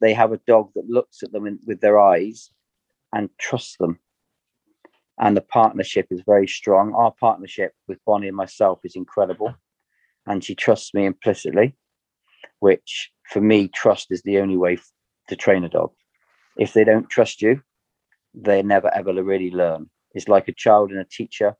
they 0.00 0.12
have 0.12 0.32
a 0.32 0.40
dog 0.46 0.70
that 0.74 0.88
looks 0.88 1.22
at 1.22 1.32
them 1.32 1.46
in, 1.46 1.58
with 1.66 1.80
their 1.80 2.00
eyes 2.00 2.50
and 3.12 3.28
trusts 3.38 3.76
them 3.78 3.98
and 5.22 5.34
the 5.34 5.42
partnership 5.42 6.06
is 6.10 6.20
very 6.26 6.46
strong 6.46 6.92
our 6.94 7.14
partnership 7.18 7.72
with 7.88 7.98
bonnie 8.04 8.28
and 8.28 8.36
myself 8.36 8.80
is 8.84 8.96
incredible 8.96 9.54
and 10.26 10.44
she 10.44 10.54
trusts 10.54 10.92
me 10.92 11.06
implicitly 11.06 11.74
which 12.60 13.10
for 13.32 13.40
me, 13.40 13.68
trust 13.68 14.08
is 14.10 14.22
the 14.22 14.38
only 14.38 14.56
way 14.56 14.78
to 15.28 15.36
train 15.36 15.64
a 15.64 15.68
dog. 15.68 15.90
If 16.58 16.74
they 16.74 16.84
don't 16.84 17.08
trust 17.08 17.40
you, 17.40 17.62
they 18.34 18.62
never 18.62 18.92
ever 18.94 19.12
really 19.22 19.50
learn. 19.50 19.90
It's 20.12 20.28
like 20.28 20.48
a 20.48 20.52
child 20.52 20.90
and 20.90 21.00
a 21.00 21.04
teacher. 21.04 21.56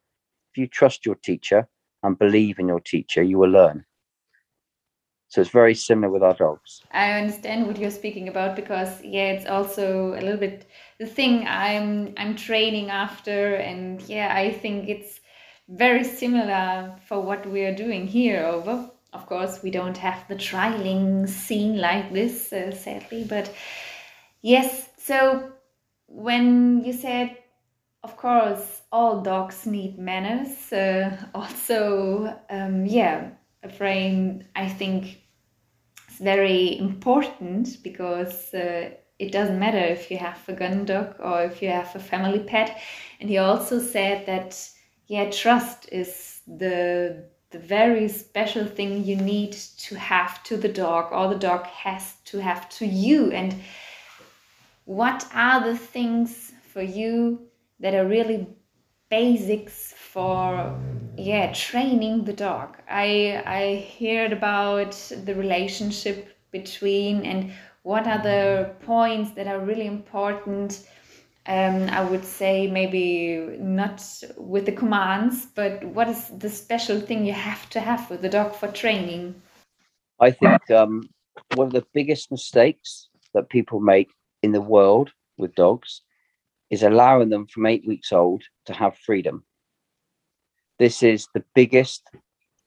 If 0.53 0.59
you 0.59 0.67
trust 0.67 1.07
your 1.07 1.15
teacher 1.15 1.67
and 2.03 2.19
believe 2.19 2.59
in 2.59 2.69
your 2.69 2.81
teacher, 2.81 3.23
you 3.23 3.39
will 3.39 3.51
learn. 3.51 3.85
So 5.33 5.41
it's 5.41 5.51
very 5.51 5.75
similar 5.75 6.13
with 6.13 6.23
our 6.23 6.35
dogs. 6.35 6.83
I 6.93 7.13
understand 7.13 7.67
what 7.67 7.79
you're 7.79 7.91
speaking 7.91 8.29
about 8.29 8.55
because 8.55 9.03
yeah, 9.03 9.33
it's 9.33 9.47
also 9.47 10.13
a 10.13 10.21
little 10.21 10.37
bit 10.37 10.67
the 10.99 11.07
thing 11.07 11.47
I'm 11.47 12.13
I'm 12.19 12.37
training 12.37 12.91
after, 12.91 13.55
and 13.55 14.01
yeah, 14.03 14.33
I 14.35 14.53
think 14.53 14.89
it's 14.89 15.21
very 15.69 16.05
similar 16.05 16.97
for 17.09 17.21
what 17.23 17.47
we 17.47 17.65
are 17.65 17.75
doing 17.75 18.07
here 18.07 18.45
over 18.45 18.91
of 19.13 19.27
course, 19.27 19.63
we 19.63 19.71
don't 19.71 19.99
have 19.99 20.27
the 20.29 20.35
trialing 20.35 21.29
scene 21.29 21.79
like 21.79 22.13
this, 22.13 22.53
uh, 22.53 22.71
sadly, 22.73 23.25
but 23.29 23.53
yes. 24.41 24.89
So 24.97 25.53
when 26.07 26.83
you 26.85 26.93
said, 26.93 27.37
of 28.03 28.17
course, 28.17 28.83
all 28.91 29.21
dogs 29.21 29.67
need 29.67 29.99
manners, 29.99 30.73
uh, 30.73 31.17
also, 31.35 32.39
um, 32.49 32.87
yeah, 32.87 33.31
a 33.63 33.69
frame, 33.69 34.45
I 34.57 34.69
think, 34.69 35.22
very 36.23 36.79
important 36.79 37.83
because 37.83 38.55
uh, 38.55 38.91
it 39.19 39.33
doesn't 39.33 39.59
matter 39.59 39.79
if 39.79 40.11
you 40.11 40.19
have 40.19 40.41
a 40.49 40.53
gun 40.53 40.85
dog 40.85 41.15
or 41.19 41.43
if 41.43 41.63
you 41.63 41.69
have 41.69 41.95
a 41.95 41.99
family 41.99 42.41
pet. 42.41 42.81
And 43.21 43.29
he 43.29 43.39
also 43.39 43.79
said 43.79 44.27
that, 44.27 44.69
yeah, 45.07 45.31
trust 45.31 45.89
is 45.93 46.41
the 46.47 47.31
the 47.51 47.59
very 47.59 48.09
special 48.09 48.65
thing 48.65 49.05
you 49.05 49.15
need 49.15 49.53
to 49.53 49.95
have 49.95 50.43
to 50.43 50.57
the 50.57 50.71
dog 50.71 51.13
or 51.13 51.29
the 51.29 51.39
dog 51.39 51.67
has 51.67 52.15
to 52.25 52.39
have 52.39 52.67
to 52.71 52.87
you 52.87 53.31
and 53.31 53.55
what 54.87 55.29
are 55.35 55.63
the 55.63 55.77
things 55.77 56.53
for 56.73 56.81
you 56.81 57.47
that 57.79 57.95
are 57.95 58.07
really 58.07 58.47
basics 59.11 59.93
for 59.99 60.75
yeah 61.17 61.53
training 61.53 62.25
the 62.25 62.33
dog 62.33 62.77
i 62.89 63.43
i 63.47 63.87
heard 63.99 64.33
about 64.33 64.93
the 65.25 65.35
relationship 65.35 66.37
between 66.51 67.25
and 67.25 67.53
what 67.83 68.07
are 68.07 68.23
the 68.23 68.71
points 68.85 69.33
that 69.33 69.47
are 69.47 69.61
really 69.61 69.87
important 69.87 70.87
um, 71.47 71.89
I 71.89 72.05
would 72.05 72.25
say 72.25 72.69
maybe 72.69 73.57
not 73.59 74.01
with 74.37 74.67
the 74.67 74.73
commands, 74.73 75.47
but 75.47 75.83
what 75.85 76.09
is 76.09 76.29
the 76.29 76.49
special 76.49 77.01
thing 77.01 77.27
you 77.27 77.33
have 77.33 77.69
to 77.71 77.81
have 77.81 78.09
with 78.09 78.23
the 78.23 78.29
dog 78.29 78.55
for 78.55 78.69
training? 78.69 79.35
I 80.21 80.31
think 80.31 80.71
um, 80.71 81.09
one 81.55 81.67
of 81.67 81.73
the 81.73 81.85
biggest 81.93 82.31
mistakes 82.31 83.09
that 83.35 83.49
people 83.49 83.81
make 83.81 84.09
in 84.43 84.53
the 84.53 84.61
world 84.61 85.11
with 85.37 85.55
dogs 85.57 86.03
is 86.71 86.85
allowing 86.85 87.29
them 87.29 87.47
from 87.49 87.67
eight 87.67 87.85
weeks 87.87 88.13
old 88.13 88.45
to 88.67 88.73
have 88.73 88.97
freedom. 88.99 89.45
This 90.79 91.03
is 91.03 91.29
the 91.35 91.45
biggest 91.55 92.03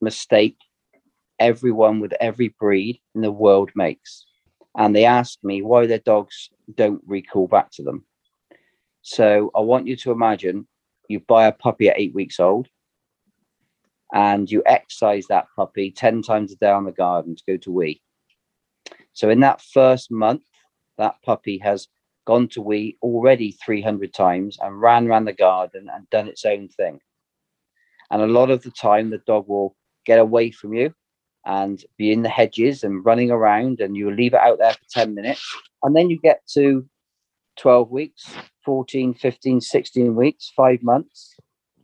mistake 0.01 0.57
everyone 1.39 1.99
with 1.99 2.13
every 2.19 2.49
breed 2.59 2.99
in 3.13 3.21
the 3.21 3.31
world 3.31 3.71
makes. 3.75 4.25
And 4.77 4.95
they 4.95 5.05
ask 5.05 5.39
me 5.43 5.61
why 5.61 5.87
their 5.87 5.99
dogs 5.99 6.49
don't 6.75 7.01
recall 7.05 7.47
back 7.47 7.71
to 7.71 7.83
them. 7.83 8.05
So 9.01 9.51
I 9.55 9.61
want 9.61 9.87
you 9.87 9.95
to 9.97 10.11
imagine 10.11 10.67
you 11.07 11.19
buy 11.19 11.47
a 11.47 11.51
puppy 11.51 11.89
at 11.89 11.99
eight 11.99 12.13
weeks 12.13 12.39
old 12.39 12.67
and 14.13 14.49
you 14.49 14.63
exercise 14.65 15.25
that 15.27 15.47
puppy 15.55 15.91
10 15.91 16.21
times 16.21 16.51
a 16.51 16.55
day 16.55 16.69
on 16.71 16.85
the 16.85 16.91
garden 16.91 17.35
to 17.35 17.43
go 17.47 17.57
to 17.57 17.71
wee. 17.71 18.01
So 19.13 19.29
in 19.29 19.39
that 19.41 19.61
first 19.61 20.11
month, 20.11 20.43
that 20.97 21.15
puppy 21.23 21.57
has 21.59 21.87
gone 22.25 22.47
to 22.49 22.61
wee 22.61 22.97
already 23.01 23.51
300 23.51 24.13
times 24.13 24.57
and 24.61 24.81
ran 24.81 25.07
around 25.07 25.25
the 25.25 25.33
garden 25.33 25.89
and 25.93 26.09
done 26.09 26.27
its 26.27 26.45
own 26.45 26.67
thing. 26.69 26.99
And 28.11 28.21
a 28.21 28.27
lot 28.27 28.49
of 28.49 28.63
the 28.63 28.71
time, 28.71 29.09
the 29.09 29.21
dog 29.25 29.45
will 29.47 29.75
get 30.05 30.19
away 30.19 30.51
from 30.51 30.73
you 30.73 30.93
and 31.45 31.83
be 31.97 32.11
in 32.11 32.23
the 32.23 32.29
hedges 32.29 32.83
and 32.83 33.05
running 33.05 33.31
around, 33.31 33.79
and 33.79 33.95
you 33.95 34.11
leave 34.11 34.33
it 34.33 34.39
out 34.39 34.57
there 34.59 34.73
for 34.73 34.85
10 34.91 35.13
minutes. 35.13 35.45
And 35.83 35.95
then 35.95 36.09
you 36.09 36.19
get 36.19 36.41
to 36.53 36.87
12 37.59 37.91
weeks, 37.91 38.25
14, 38.63 39.13
15, 39.13 39.61
16 39.61 40.15
weeks, 40.15 40.51
five 40.55 40.81
months, 40.81 41.35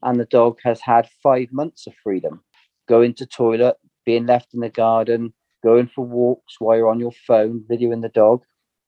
and 0.03 0.19
the 0.19 0.25
dog 0.25 0.57
has 0.63 0.81
had 0.81 1.07
five 1.21 1.49
months 1.51 1.87
of 1.87 1.93
freedom. 2.03 2.43
Going 2.89 3.13
to 3.15 3.25
toilet, 3.25 3.77
being 4.05 4.25
left 4.25 4.53
in 4.53 4.61
the 4.61 4.69
garden, 4.69 5.33
going 5.63 5.87
for 5.93 6.05
walks 6.05 6.55
while 6.59 6.77
you're 6.77 6.89
on 6.89 6.99
your 6.99 7.13
phone, 7.27 7.63
videoing 7.69 8.01
the 8.01 8.09
dog, 8.09 8.41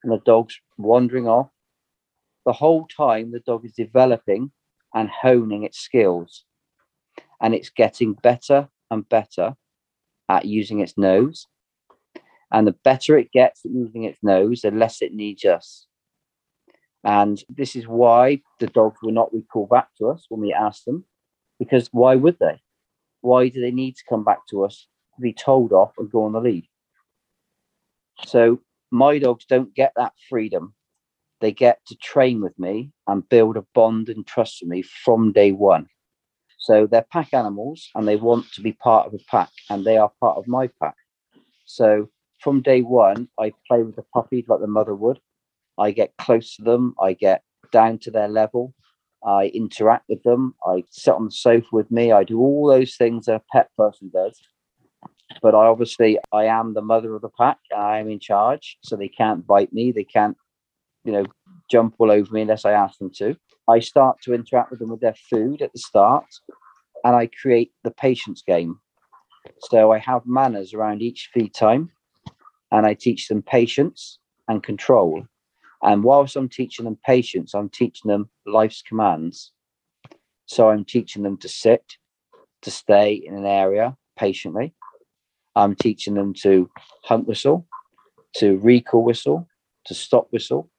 and 0.04 0.12
the 0.12 0.22
dog's 0.26 0.60
wandering 0.78 1.28
off. 1.28 1.50
The 2.46 2.54
whole 2.54 2.88
time, 2.88 3.32
the 3.32 3.40
dog 3.40 3.66
is 3.66 3.74
developing 3.74 4.52
and 4.94 5.10
honing 5.10 5.64
its 5.64 5.80
skills, 5.80 6.44
and 7.42 7.54
it's 7.54 7.70
getting 7.70 8.14
better 8.14 8.70
and 8.92 9.08
better 9.10 9.56
at 10.30 10.46
using 10.46 10.80
its 10.80 10.98
nose. 10.98 11.48
And 12.52 12.68
the 12.68 12.76
better 12.84 13.18
it 13.18 13.32
gets 13.32 13.66
at 13.66 13.72
using 13.72 14.04
its 14.04 14.20
nose, 14.22 14.62
the 14.62 14.72
less 14.72 15.02
it 15.02 15.14
needs 15.14 15.44
us. 15.44 15.88
And 17.04 17.44
this 17.50 17.76
is 17.76 17.88
why 17.88 18.42
the 18.60 18.68
dogs 18.68 19.00
will 19.02 19.12
not 19.12 19.34
recall 19.34 19.66
back 19.66 19.90
to 19.98 20.08
us 20.08 20.26
when 20.30 20.40
we 20.42 20.54
ask 20.54 20.84
them, 20.86 21.04
because 21.60 21.90
why 21.92 22.16
would 22.16 22.38
they? 22.40 22.62
why 23.24 23.48
do 23.48 23.62
they 23.62 23.72
need 23.72 23.96
to 23.96 24.04
come 24.08 24.24
back 24.24 24.46
to 24.50 24.64
us 24.66 24.88
to 25.16 25.22
be 25.22 25.34
told 25.34 25.72
off 25.72 25.94
and 25.98 26.12
go 26.12 26.26
on 26.26 26.34
the 26.34 26.42
lead? 26.42 26.68
So 28.26 28.60
my 28.92 29.18
dogs 29.18 29.46
don't 29.46 29.74
get 29.74 29.94
that 29.96 30.12
freedom. 30.30 30.76
They 31.40 31.52
get 31.52 31.80
to 31.88 31.96
train 31.96 32.42
with 32.42 32.58
me 32.60 32.92
and 33.08 33.28
build 33.28 33.58
a 33.58 33.66
bond 33.74 34.10
and 34.10 34.28
trust 34.28 34.60
with 34.62 34.70
me 34.70 34.82
from 34.82 35.32
day 35.32 35.52
one. 35.52 35.88
So 36.64 36.88
they're 36.88 37.06
pack 37.12 37.34
animals 37.34 37.90
and 37.94 38.08
they 38.08 38.16
want 38.16 38.50
to 38.54 38.62
be 38.62 38.72
part 38.72 39.06
of 39.06 39.14
a 39.14 39.18
pack 39.30 39.50
and 39.70 39.84
they 39.84 39.98
are 39.98 40.10
part 40.22 40.38
of 40.38 40.48
my 40.48 40.70
pack. 40.82 40.96
So 41.66 42.08
from 42.40 42.62
day 42.62 42.82
one, 42.82 43.28
I 43.38 43.52
play 43.68 43.84
with 43.84 43.98
the 43.98 44.06
puppies 44.14 44.46
like 44.48 44.62
the 44.62 44.68
mother 44.68 44.96
would. 44.96 45.20
I 45.78 45.92
get 45.92 46.14
close 46.18 46.56
to 46.56 46.64
them. 46.64 46.96
I 47.02 47.14
get 47.14 47.44
down 47.74 47.98
to 48.04 48.12
their 48.12 48.30
level. 48.30 48.74
I 49.26 49.48
interact 49.48 50.06
with 50.08 50.24
them. 50.24 50.56
I 50.66 50.86
sit 50.90 51.14
on 51.14 51.26
the 51.26 51.32
sofa 51.32 51.68
with 51.74 51.92
me. 51.92 52.14
I 52.14 52.24
do 52.24 52.40
all 52.40 52.70
those 52.70 52.96
things 52.96 53.26
that 53.26 53.36
a 53.36 53.42
pet 53.52 53.68
person 53.78 54.10
does. 54.14 54.40
But 55.42 55.56
I 55.56 55.66
obviously 55.66 56.18
I 56.32 56.46
am 56.46 56.74
the 56.74 56.82
mother 56.82 57.14
of 57.14 57.24
the 57.24 57.30
pack. 57.38 57.58
I 57.76 58.00
am 58.00 58.10
in 58.10 58.22
charge, 58.22 58.78
so 58.84 58.96
they 58.96 59.10
can't 59.10 59.46
bite 59.46 59.74
me. 59.74 59.92
They 59.92 60.06
can't, 60.06 60.38
you 61.04 61.12
know, 61.12 61.26
jump 61.70 61.96
all 61.98 62.10
over 62.10 62.34
me 62.34 62.44
unless 62.44 62.64
I 62.64 62.72
ask 62.72 63.00
them 63.00 63.12
to. 63.16 63.36
I 63.68 63.80
start 63.80 64.18
to 64.24 64.34
interact 64.34 64.72
with 64.72 64.80
them 64.80 64.90
with 64.90 65.00
their 65.00 65.16
food 65.30 65.62
at 65.62 65.72
the 65.72 65.80
start, 65.80 66.26
and 67.04 67.16
I 67.16 67.28
create 67.28 67.72
the 67.84 67.92
patience 67.92 68.44
game. 68.46 68.80
So 69.60 69.92
I 69.92 70.00
have 70.00 70.26
manners 70.26 70.74
around 70.74 71.02
each 71.02 71.30
feed 71.34 71.54
time, 71.54 71.92
and 72.72 72.86
I 72.86 72.94
teach 72.94 73.28
them 73.28 73.42
patience 73.42 74.20
and 74.48 74.62
control. 74.62 75.26
And 75.82 76.04
whilst 76.04 76.36
I'm 76.36 76.50
teaching 76.50 76.86
them 76.86 76.98
patience, 77.06 77.54
I'm 77.54 77.70
teaching 77.70 78.10
them 78.10 78.30
life's 78.46 78.82
commands. 78.82 79.52
So 80.46 80.70
I'm 80.70 80.86
teaching 80.86 81.24
them 81.24 81.38
to 81.38 81.50
sit, 81.50 81.98
to 82.64 82.72
stay 82.72 83.14
in 83.14 83.36
an 83.36 83.46
area 83.46 83.96
patiently. 84.18 84.74
I'm 85.56 85.76
teaching 85.76 86.16
them 86.16 86.34
to 86.42 86.70
hunt 87.04 87.28
whistle, 87.28 87.68
to 88.38 88.58
recall 88.58 89.04
whistle, 89.04 89.48
to 89.86 89.94
stop 89.94 90.28
whistle, 90.32 90.70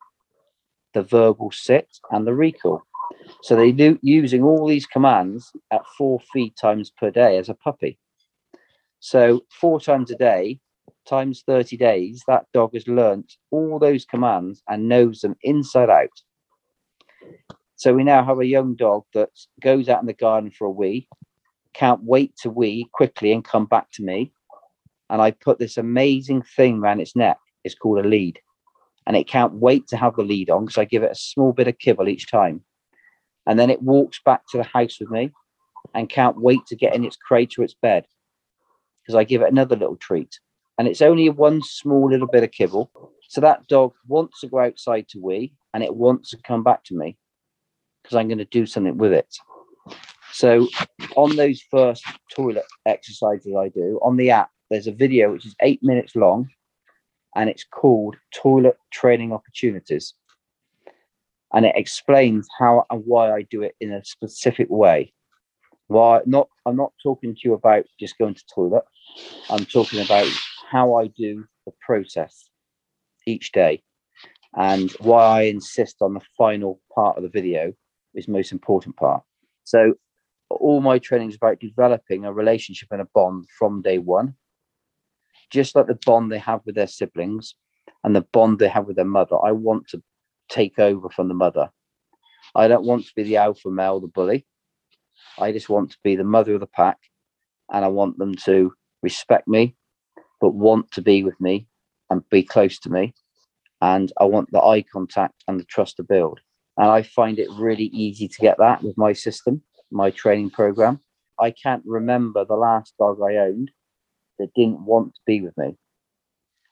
the 0.95 1.03
verbal 1.03 1.51
sit, 1.53 1.89
and 2.11 2.27
the 2.27 2.35
recall. 2.35 2.83
So 3.43 3.57
they 3.57 3.73
do 3.73 3.99
using 4.03 4.43
all 4.43 4.67
these 4.67 4.87
commands 4.87 5.53
at 5.71 5.83
four 5.99 6.21
feed 6.33 6.55
times 6.57 6.91
per 6.91 7.11
day 7.11 7.39
as 7.39 7.49
a 7.49 7.55
puppy. 7.55 7.99
So 9.01 9.45
four 9.61 9.81
times 9.81 10.11
a 10.11 10.17
day, 10.17 10.61
times 11.07 11.43
30 11.47 11.77
days, 11.77 12.23
that 12.27 12.47
dog 12.55 12.75
has 12.75 12.89
learnt 12.89 13.35
all 13.51 13.79
those 13.79 14.05
commands 14.05 14.63
and 14.69 14.89
knows 14.89 15.21
them 15.21 15.37
inside 15.43 15.91
out. 15.91 16.09
So 17.77 17.93
we 17.93 18.05
now 18.05 18.25
have 18.25 18.41
a 18.41 18.47
young 18.47 18.77
dog 18.77 19.05
that 19.15 19.31
goes 19.61 19.89
out 19.89 20.01
in 20.01 20.07
the 20.07 20.15
garden 20.15 20.51
for 20.51 20.67
a 20.67 20.71
wee, 20.71 21.09
can't 21.75 22.03
wait 22.03 22.37
to 22.39 22.51
wee 22.51 22.89
quickly 22.93 23.33
and 23.33 23.45
come 23.45 23.67
back 23.67 23.91
to 23.95 24.03
me. 24.03 24.33
And 25.11 25.21
I 25.21 25.33
put 25.33 25.59
this 25.59 25.77
amazing 25.77 26.43
thing 26.57 26.79
around 26.79 27.01
its 27.01 27.15
neck. 27.15 27.37
It's 27.63 27.75
called 27.75 28.05
a 28.05 28.09
lead. 28.09 28.41
And 29.07 29.17
it 29.17 29.29
can't 29.29 29.55
wait 29.55 29.87
to 29.89 29.97
have 29.97 30.17
the 30.17 30.23
lead 30.23 30.51
on 30.51 30.65
because 30.65 30.79
I 30.79 30.85
give 30.85 31.03
it 31.03 31.13
a 31.13 31.17
small 31.17 31.53
bit 31.53 31.69
of 31.69 31.79
kibble 31.79 32.09
each 32.09 32.31
time. 32.31 32.63
And 33.47 33.59
then 33.59 33.71
it 33.71 33.83
walks 33.83 34.21
back 34.25 34.43
to 34.51 34.57
the 34.57 34.65
house 34.65 34.99
with 34.99 35.11
me 35.11 35.31
and 35.95 36.09
can't 36.09 36.41
wait 36.41 36.65
to 36.69 36.77
get 36.77 36.95
in 36.95 37.05
its 37.05 37.17
crate 37.17 37.55
or 37.59 37.65
its 37.65 37.75
bed 37.75 38.07
because 39.03 39.15
I 39.15 39.25
give 39.25 39.43
it 39.43 39.51
another 39.51 39.77
little 39.77 39.97
treat 39.97 40.39
and 40.79 40.89
it's 40.89 41.03
only 41.03 41.29
one 41.29 41.63
small 41.63 42.11
little 42.11 42.27
bit 42.27 42.45
of 42.45 42.51
kibble. 42.51 42.91
So 43.29 43.41
that 43.41 43.67
dog 43.69 43.93
wants 44.07 44.41
to 44.41 44.49
go 44.49 44.61
outside 44.61 45.09
to 45.09 45.21
wee 45.21 45.55
and 45.73 45.83
it 45.83 45.95
wants 45.95 46.31
to 46.31 46.39
come 46.43 46.63
back 46.63 46.85
to 46.85 46.97
me 46.97 47.17
because 48.03 48.17
I'm 48.17 48.29
going 48.29 48.39
to 48.39 48.45
do 48.45 48.67
something 48.67 48.97
with 48.97 49.13
it. 49.13 49.35
So 50.33 50.69
on 51.17 51.37
those 51.37 51.63
first 51.71 52.05
toilet 52.35 52.65
exercises 52.87 53.55
I 53.57 53.69
do 53.69 54.01
on 54.03 54.17
the 54.17 54.31
app, 54.31 54.51
there's 54.71 54.87
a 54.87 54.93
video 54.93 55.33
which 55.33 55.47
is 55.47 55.55
eight 55.63 55.83
minutes 55.83 56.17
long 56.17 56.49
and 57.35 57.51
it's 57.51 57.65
called 57.65 58.17
Toilet 58.35 58.77
Training 58.93 59.33
Opportunities. 59.33 60.15
And 61.53 61.67
it 61.67 61.77
explains 61.77 62.49
how 62.59 62.85
and 62.91 63.03
why 63.07 63.33
I 63.33 63.43
do 63.43 63.63
it 63.63 63.75
in 63.81 63.93
a 63.93 64.05
specific 64.05 64.69
way. 64.71 65.13
Why 65.87 66.21
not 66.27 66.49
I'm 66.67 66.77
not 66.77 66.93
talking 67.03 67.35
to 67.35 67.41
you 67.45 67.55
about 67.55 67.85
just 68.01 68.19
going 68.19 68.35
to 68.35 68.43
toilet. 68.53 68.85
I'm 69.51 69.65
talking 69.65 70.01
about 70.01 70.27
how 70.71 70.95
I 70.95 71.09
do 71.09 71.45
the 71.67 71.73
process 71.81 72.49
each 73.27 73.53
day 73.53 73.83
and 74.57 74.91
why 74.93 75.41
I 75.41 75.43
insist 75.43 75.97
on 76.01 76.15
the 76.15 76.21
final 76.37 76.81
part 76.95 77.17
of 77.17 77.23
the 77.23 77.29
video 77.29 77.73
is 78.15 78.29
most 78.29 78.53
important 78.53 78.97
part. 78.97 79.23
So 79.65 79.95
all 80.51 80.81
my 80.81 80.99
training 80.99 81.31
is 81.31 81.37
about 81.37 81.61
developing 81.61 82.25
a 82.25 82.33
relationship 82.33 82.89
and 82.93 83.01
a 83.01 83.09
bond 83.15 83.47
from 83.59 83.83
day 83.83 83.99
one, 83.99 84.35
just 85.51 85.75
like 85.75 85.87
the 85.87 85.99
bond 86.07 86.31
they 86.31 86.39
have 86.39 86.61
with 86.65 86.75
their 86.75 86.87
siblings 86.87 87.55
and 88.03 88.15
the 88.15 88.27
bond 88.33 88.59
they 88.59 88.69
have 88.69 88.87
with 88.87 88.97
their 88.97 89.05
mother. 89.05 89.37
I 89.45 89.53
want 89.53 89.89
to 89.89 90.03
take 90.49 90.79
over 90.79 91.09
from 91.09 91.29
the 91.29 91.35
mother. 91.35 91.71
I 92.55 92.69
don't 92.69 92.85
want 92.85 93.05
to 93.07 93.13
be 93.17 93.23
the 93.23 93.39
alpha 93.39 93.71
male, 93.71 94.01
the 94.01 94.09
bully. 94.09 94.47
I 95.39 95.53
just 95.53 95.69
want 95.69 95.91
to 95.93 95.99
be 96.05 96.17
the 96.17 96.25
mother 96.25 96.55
of 96.55 96.61
the 96.61 96.67
pack 96.67 96.99
and 97.73 97.85
I 97.85 97.89
want 97.89 98.19
them 98.19 98.35
to 98.45 98.73
respect 99.03 99.49
me, 99.49 99.77
but 100.41 100.51
want 100.51 100.91
to 100.93 101.03
be 101.03 101.25
with 101.25 101.41
me 101.41 101.67
and 102.11 102.29
be 102.31 102.43
close 102.43 102.79
to 102.81 102.91
me. 102.91 103.15
And 103.81 104.13
I 104.21 104.25
want 104.25 104.51
the 104.53 104.63
eye 104.63 104.83
contact 104.83 105.43
and 105.49 105.59
the 105.59 105.65
trust 105.65 105.97
to 105.97 106.03
build. 106.03 106.41
And 106.77 106.89
I 106.89 107.03
find 107.03 107.39
it 107.39 107.49
really 107.53 107.87
easy 107.87 108.29
to 108.29 108.41
get 108.41 108.59
that 108.59 108.83
with 108.83 108.97
my 108.99 109.13
system, 109.13 109.63
my 109.91 110.11
training 110.11 110.51
program. 110.51 111.01
I 111.41 111.51
can't 111.51 111.83
remember 111.85 112.45
the 112.45 112.57
last 112.57 112.95
dog 112.99 113.19
I 113.23 113.37
owned 113.37 113.71
that 114.39 114.55
didn't 114.55 114.85
want 114.85 115.15
to 115.15 115.21
be 115.27 115.41
with 115.41 115.57
me 115.57 115.77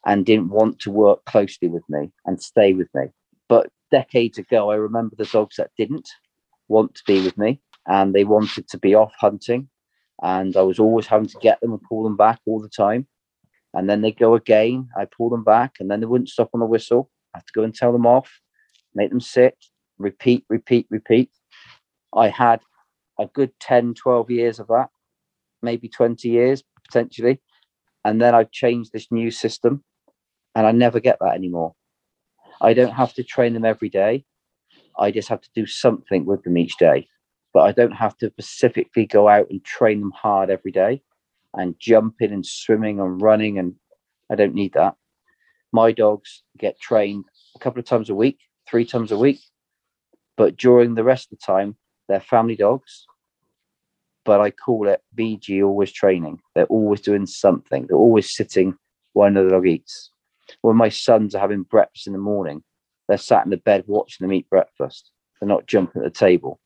and 0.07 0.27
didn't 0.27 0.51
want 0.51 0.81
to 0.81 0.91
work 0.91 1.25
closely 1.25 1.69
with 1.69 1.85
me 1.89 2.11
and 2.27 2.43
stay 2.43 2.73
with 2.73 2.89
me. 2.95 3.07
But 3.49 3.69
decades 3.91 4.39
ago, 4.39 4.71
I 4.71 4.77
remember 4.77 5.15
the 5.17 5.25
dogs 5.27 5.57
that 5.57 5.71
didn't 5.79 6.09
want 6.69 6.95
to 6.97 7.03
be 7.07 7.23
with 7.23 7.39
me 7.39 7.61
and 7.87 8.15
they 8.15 8.25
wanted 8.25 8.69
to 8.69 8.79
be 8.79 8.95
off 8.95 9.13
hunting. 9.19 9.69
And 10.23 10.57
I 10.57 10.63
was 10.63 10.79
always 10.79 11.07
having 11.07 11.29
to 11.29 11.39
get 11.41 11.61
them 11.61 11.73
and 11.73 11.83
pull 11.83 12.05
them 12.05 12.17
back 12.17 12.41
all 12.47 12.61
the 12.61 12.69
time 12.69 13.07
and 13.75 13.89
then 13.89 14.03
they 14.03 14.13
go 14.13 14.35
again. 14.35 14.89
I 14.97 15.07
pull 15.07 15.31
them 15.31 15.45
back, 15.45 15.77
and 15.81 15.91
then 15.91 16.01
they 16.01 16.07
wouldn't 16.07 16.29
stop 16.29 16.51
on 16.55 16.61
the 16.61 16.67
whistle. 16.67 17.11
I 17.35 17.39
have 17.39 17.47
to 17.47 17.53
go 17.55 17.63
and 17.63 17.75
tell 17.75 17.93
them 17.93 18.07
off, 18.07 18.31
make 18.95 19.11
them 19.11 19.21
sit, 19.21 19.57
repeat, 19.99 20.45
repeat, 20.49 20.87
repeat. 20.91 21.31
I 22.15 22.29
had 22.29 22.61
a 23.19 23.27
good 23.27 23.53
10, 23.61 23.95
12 23.95 24.31
years 24.31 24.59
of 24.59 24.69
that, 24.69 24.89
maybe 25.63 25.89
20 25.89 26.29
years 26.29 26.63
potentially. 26.85 27.41
And 28.05 28.21
then 28.21 28.35
I've 28.35 28.51
changed 28.51 28.93
this 28.93 29.11
new 29.11 29.31
system, 29.31 29.85
and 30.55 30.67
I 30.67 30.73
never 30.73 31.01
get 31.01 31.19
that 31.21 31.35
anymore. 31.35 31.75
I 32.61 32.75
don't 32.75 32.93
have 32.93 33.15
to 33.15 33.25
train 33.25 33.55
them 33.55 33.65
every 33.65 33.89
day. 33.89 34.25
I 34.99 35.11
just 35.11 35.29
have 35.29 35.41
to 35.41 35.51
do 35.55 35.67
something 35.67 36.25
with 36.25 36.43
them 36.43 36.59
each 36.59 36.77
day. 36.77 37.09
But 37.53 37.63
I 37.63 37.73
don't 37.73 37.93
have 37.93 38.17
to 38.19 38.31
specifically 38.31 39.07
go 39.07 39.29
out 39.29 39.51
and 39.51 39.63
train 39.65 40.01
them 40.01 40.13
hard 40.13 40.51
every 40.51 40.73
day 40.73 41.03
and 41.55 41.79
jumping 41.79 42.33
and 42.33 42.47
swimming 42.47 42.99
and 42.99 43.21
running 43.21 43.59
and 43.59 43.75
I 44.31 44.37
don't 44.37 44.55
need 44.55 44.73
that. 44.73 44.95
My 45.73 45.93
dogs 45.93 46.43
get 46.59 46.81
trained 46.81 47.25
a 47.55 47.59
couple 47.59 47.81
of 47.81 47.87
times 47.87 48.09
a 48.09 48.15
week, 48.15 48.39
three 48.69 48.87
times 48.87 49.13
a 49.13 49.19
week, 49.19 49.41
but 50.37 50.57
during 50.57 50.95
the 50.95 51.05
rest 51.05 51.31
of 51.31 51.39
the 51.39 51.45
time, 51.45 51.77
they're 52.09 52.21
family 52.21 52.57
dogs. 52.57 53.07
But 54.25 54.41
I 54.41 54.51
call 54.51 54.89
it 54.89 55.03
BG 55.17 55.65
always 55.65 55.93
training. 55.93 56.41
They're 56.55 56.67
always 56.67 57.01
doing 57.01 57.27
something. 57.27 57.87
They're 57.87 57.97
always 57.97 58.35
sitting 58.35 58.77
while 59.13 59.29
another 59.29 59.51
dog 59.51 59.67
eats. 59.67 60.11
When 60.61 60.77
my 60.77 60.89
sons 60.89 61.35
are 61.35 61.41
having 61.41 61.63
breakfast 61.63 62.07
in 62.07 62.13
the 62.13 62.19
morning, 62.19 62.63
they're 63.09 63.19
sat 63.19 63.45
in 63.45 63.51
the 63.51 63.57
bed 63.57 63.85
watching 63.87 64.25
them 64.25 64.33
eat 64.33 64.49
breakfast. 64.49 65.11
They're 65.41 65.49
not 65.49 65.67
jumping 65.67 66.03
at 66.03 66.13
the 66.13 66.19
table. 66.19 66.61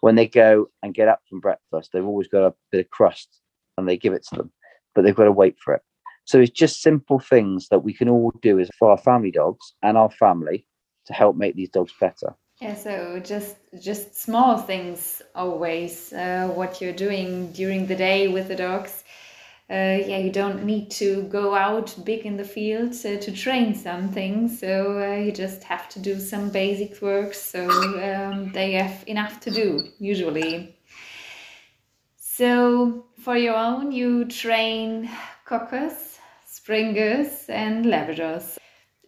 When 0.00 0.14
they 0.14 0.26
go 0.26 0.66
and 0.82 0.94
get 0.94 1.08
up 1.08 1.20
from 1.28 1.40
breakfast, 1.40 1.90
they've 1.92 2.04
always 2.04 2.28
got 2.28 2.46
a 2.46 2.54
bit 2.70 2.84
of 2.84 2.90
crust 2.90 3.40
and 3.76 3.88
they 3.88 3.96
give 3.96 4.12
it 4.12 4.24
to 4.28 4.36
them, 4.36 4.52
but 4.94 5.02
they've 5.02 5.14
got 5.14 5.24
to 5.24 5.32
wait 5.32 5.56
for 5.58 5.74
it. 5.74 5.82
So 6.26 6.40
it's 6.40 6.50
just 6.50 6.80
simple 6.80 7.18
things 7.18 7.68
that 7.68 7.80
we 7.80 7.92
can 7.92 8.08
all 8.08 8.32
do 8.40 8.58
as 8.58 8.70
for 8.78 8.90
our 8.90 8.98
family 8.98 9.30
dogs 9.30 9.74
and 9.82 9.98
our 9.98 10.10
family 10.10 10.66
to 11.06 11.12
help 11.12 11.36
make 11.36 11.54
these 11.54 11.68
dogs 11.68 11.92
better. 12.00 12.34
Yeah, 12.64 12.76
so 12.76 13.20
just 13.20 13.56
just 13.78 14.16
small 14.16 14.56
things 14.56 15.20
always. 15.34 16.14
Uh, 16.14 16.50
what 16.54 16.80
you're 16.80 16.94
doing 16.94 17.52
during 17.52 17.86
the 17.86 17.94
day 17.94 18.28
with 18.28 18.48
the 18.48 18.56
dogs. 18.56 19.04
Uh, 19.68 20.00
yeah, 20.08 20.16
you 20.16 20.32
don't 20.32 20.64
need 20.64 20.90
to 20.92 21.24
go 21.24 21.54
out 21.54 21.94
big 22.06 22.24
in 22.24 22.38
the 22.38 22.44
field 22.44 22.94
uh, 23.04 23.18
to 23.18 23.32
train 23.32 23.74
something. 23.74 24.48
So 24.48 24.98
uh, 24.98 25.16
you 25.16 25.30
just 25.30 25.62
have 25.64 25.90
to 25.90 25.98
do 25.98 26.18
some 26.18 26.48
basic 26.48 27.02
work. 27.02 27.34
So 27.34 27.60
um, 27.68 28.50
they 28.52 28.72
have 28.72 29.04
enough 29.06 29.40
to 29.40 29.50
do 29.50 29.80
usually. 29.98 30.74
So 32.16 33.04
for 33.18 33.36
your 33.36 33.56
own, 33.56 33.92
you 33.92 34.24
train 34.24 35.10
cockers, 35.44 36.18
springers, 36.46 37.44
and 37.50 37.84
labradors. 37.84 38.56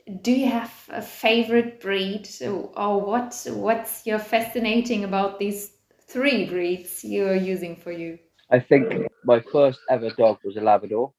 Do 0.07 0.31
you 0.31 0.47
have 0.47 0.73
a 0.91 1.03
favorite 1.03 1.81
breed, 1.81 2.29
or 2.41 3.01
what? 3.01 3.45
What's 3.51 4.07
your 4.07 4.21
fascinating 4.21 5.03
about 5.03 5.41
these 5.41 5.73
three 6.07 6.47
breeds 6.47 7.05
you're 7.05 7.35
using 7.35 7.75
for 7.75 7.91
you? 7.91 8.17
I 8.53 8.61
think 8.61 9.09
my 9.25 9.41
first 9.41 9.81
ever 9.91 10.11
dog 10.11 10.39
was 10.45 10.57
a 10.57 10.61
Labrador, 10.61 11.13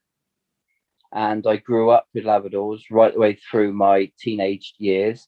and 1.11 1.45
I 1.45 1.57
grew 1.57 1.89
up 1.89 2.07
with 2.13 2.23
Labradors 2.23 2.79
right 2.89 3.13
the 3.13 3.19
way 3.19 3.37
through 3.51 3.73
my 3.73 4.09
teenage 4.17 4.73
years, 4.77 5.27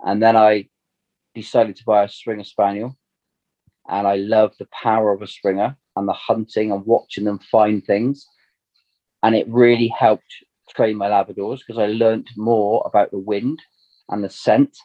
and 0.00 0.22
then 0.22 0.34
I 0.34 0.66
decided 1.34 1.76
to 1.76 1.84
buy 1.84 2.04
a 2.04 2.08
Springer 2.08 2.44
Spaniel, 2.44 2.96
and 3.90 4.06
I 4.06 4.16
love 4.16 4.54
the 4.58 4.68
power 4.72 5.12
of 5.12 5.20
a 5.20 5.26
Springer 5.26 5.76
and 5.96 6.08
the 6.08 6.14
hunting 6.14 6.72
and 6.72 6.86
watching 6.86 7.24
them 7.24 7.40
find 7.40 7.84
things, 7.84 8.26
and 9.22 9.36
it 9.36 9.46
really 9.48 9.88
helped 9.88 10.32
train 10.74 10.96
my 10.96 11.08
Labradors 11.08 11.60
because 11.66 11.78
I 11.78 11.86
learned 11.86 12.28
more 12.36 12.82
about 12.86 13.10
the 13.10 13.18
wind 13.18 13.60
and 14.08 14.22
the 14.22 14.30
scent 14.30 14.76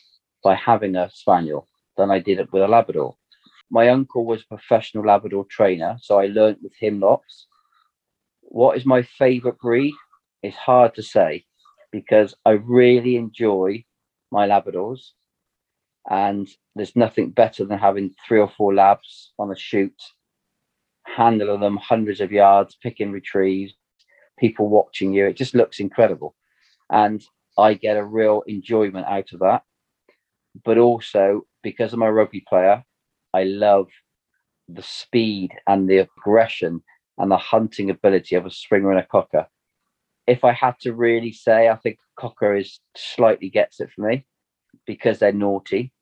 by 0.44 0.56
having 0.56 0.96
a 0.96 1.10
Spaniel 1.13 1.67
than 1.98 2.12
I 2.12 2.20
did 2.20 2.39
it 2.39 2.52
with 2.52 2.63
a 2.63 2.67
Labrador. 2.67 3.15
My 3.70 3.89
uncle 3.89 4.26
was 4.26 4.41
a 4.41 4.48
professional 4.48 5.06
Labrador 5.06 5.46
trainer, 5.50 5.98
so 6.02 6.20
I 6.20 6.28
learned 6.28 6.58
with 6.62 6.74
him 6.80 7.00
lots. 7.00 7.48
What 8.41 8.78
is 8.78 8.86
my 8.86 9.02
favorite 9.04 9.60
breed? 9.60 9.94
It's 10.44 10.58
hard 10.58 10.96
to 10.96 11.04
say 11.04 11.46
because 11.91 12.34
I 12.46 12.52
really 12.52 13.15
enjoy 13.15 13.84
my 14.32 14.48
Labradors, 14.48 15.12
and 16.10 16.50
there's 16.76 16.96
nothing 16.96 17.30
better 17.32 17.65
than 17.65 17.78
having 17.78 18.15
three 18.28 18.39
or 18.39 18.52
four 18.58 18.74
labs 18.74 19.34
on 19.38 19.52
a 19.52 19.56
shoot, 19.58 19.96
handling 21.06 21.60
them 21.60 21.78
hundreds 21.78 22.22
of 22.22 22.32
yards, 22.32 22.78
picking 22.82 23.12
retrieves, 23.12 23.74
people 24.41 24.67
watching 24.67 25.13
you. 25.13 25.27
It 25.27 25.38
just 25.38 25.56
looks 25.56 25.80
incredible. 25.80 26.36
And 26.89 27.23
I 27.58 27.75
get 27.75 27.95
a 27.95 28.04
real 28.04 28.43
enjoyment 28.47 29.06
out 29.06 29.32
of 29.32 29.39
that. 29.39 29.62
But 30.65 30.77
also, 30.77 31.43
because 31.63 31.93
I'm 31.93 32.01
a 32.01 32.12
rugby 32.12 32.43
player, 32.49 32.84
I 33.34 33.43
love 33.43 33.88
the 34.67 34.82
speed 34.82 35.51
and 35.67 35.88
the 35.88 35.99
aggression 35.99 36.82
and 37.17 37.32
the 37.32 37.38
hunting 37.38 37.89
ability 37.89 38.36
of 38.36 38.45
a 38.45 38.51
springer 38.51 38.91
and 38.91 38.99
a 38.99 39.06
cocker. 39.06 39.47
If 40.27 40.43
I 40.43 40.51
had 40.51 40.75
to 40.82 40.93
really 40.93 41.32
say, 41.32 41.69
I 41.69 41.75
think 41.75 41.99
cocker 42.17 42.56
is 42.56 42.80
slightly 42.97 43.49
gets 43.49 43.80
it 43.80 43.89
for 43.95 44.10
me 44.10 44.25
because 44.86 45.19
they're 45.19 45.32
naughty 45.32 45.93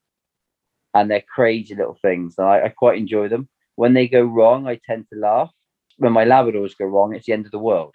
and 0.94 1.12
they're 1.12 1.24
crazy 1.36 1.76
little 1.76 1.98
things. 2.02 2.36
And 2.38 2.48
I, 2.48 2.66
I 2.66 2.70
quite 2.70 2.98
enjoy 2.98 3.28
them. 3.28 3.50
When 3.76 3.94
they 3.94 4.08
go 4.08 4.24
wrong, 4.24 4.68
I 4.68 4.80
tend 4.86 5.08
to 5.12 5.20
laugh. 5.20 5.52
When 5.98 6.14
my 6.14 6.26
Labradors 6.26 6.78
go 6.78 6.86
wrong, 6.86 7.14
it's 7.14 7.26
the 7.26 7.34
end 7.34 7.46
of 7.46 7.52
the 7.52 7.60
world, 7.60 7.94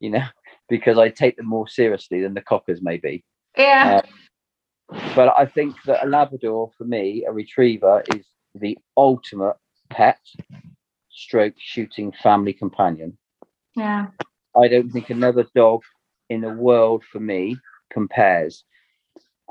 you 0.00 0.10
know, 0.10 0.24
because 0.68 0.98
I 0.98 1.08
take 1.08 1.36
them 1.36 1.46
more 1.46 1.68
seriously 1.68 2.20
than 2.22 2.34
the 2.34 2.40
cockers 2.40 2.80
maybe. 2.82 3.24
Yeah. 3.56 4.00
Um, 4.02 5.00
but 5.14 5.32
I 5.36 5.46
think 5.46 5.76
that 5.86 6.04
a 6.04 6.08
Labrador 6.08 6.70
for 6.76 6.84
me, 6.84 7.24
a 7.26 7.32
retriever, 7.32 8.02
is 8.14 8.26
the 8.54 8.76
ultimate 8.96 9.56
pet 9.88 10.18
stroke 11.10 11.54
shooting 11.58 12.12
family 12.22 12.52
companion. 12.52 13.16
Yeah. 13.76 14.06
I 14.60 14.68
don't 14.68 14.90
think 14.90 15.10
another 15.10 15.46
dog 15.54 15.82
in 16.28 16.40
the 16.40 16.50
world 16.50 17.04
for 17.04 17.20
me 17.20 17.56
compares. 17.92 18.64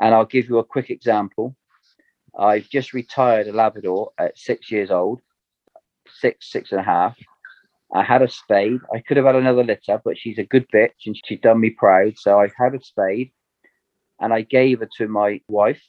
And 0.02 0.14
I'll 0.14 0.26
give 0.26 0.50
you 0.50 0.60
a 0.60 0.64
quick 0.64 0.90
example. 0.90 1.56
I've 2.38 2.70
just 2.70 2.94
retired 2.94 3.48
a 3.48 3.54
Labrador 3.54 4.12
at 4.18 4.38
six 4.38 4.72
years 4.72 4.92
old, 4.92 5.22
six, 6.08 6.52
six 6.52 6.72
and 6.72 6.80
a 6.80 6.84
half. 6.84 7.18
I 7.94 8.04
had 8.04 8.22
a 8.22 8.30
spade. 8.30 8.82
I 8.94 9.00
could 9.00 9.18
have 9.18 9.26
had 9.26 9.36
another 9.36 9.64
litter, 9.64 10.00
but 10.04 10.18
she's 10.18 10.38
a 10.38 10.44
good 10.44 10.68
bitch 10.74 11.06
and 11.06 11.20
she's 11.26 11.40
done 11.40 11.60
me 11.60 11.72
proud. 11.72 12.18
So 12.18 12.40
I 12.40 12.50
had 12.58 12.76
a 12.76 12.84
spade 12.84 13.32
and 14.20 14.34
I 14.34 14.42
gave 14.42 14.80
her 14.80 14.90
to 14.98 15.08
my 15.08 15.42
wife, 15.48 15.82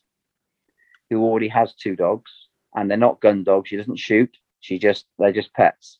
who 1.10 1.22
already 1.22 1.48
has 1.48 1.74
two 1.74 1.96
dogs, 1.96 2.30
and 2.74 2.90
they're 2.90 2.96
not 2.96 3.20
gun 3.20 3.44
dogs. 3.44 3.68
She 3.68 3.76
doesn't 3.76 3.98
shoot. 3.98 4.30
She 4.60 4.78
just 4.78 5.06
they're 5.18 5.32
just 5.32 5.52
pets. 5.54 5.98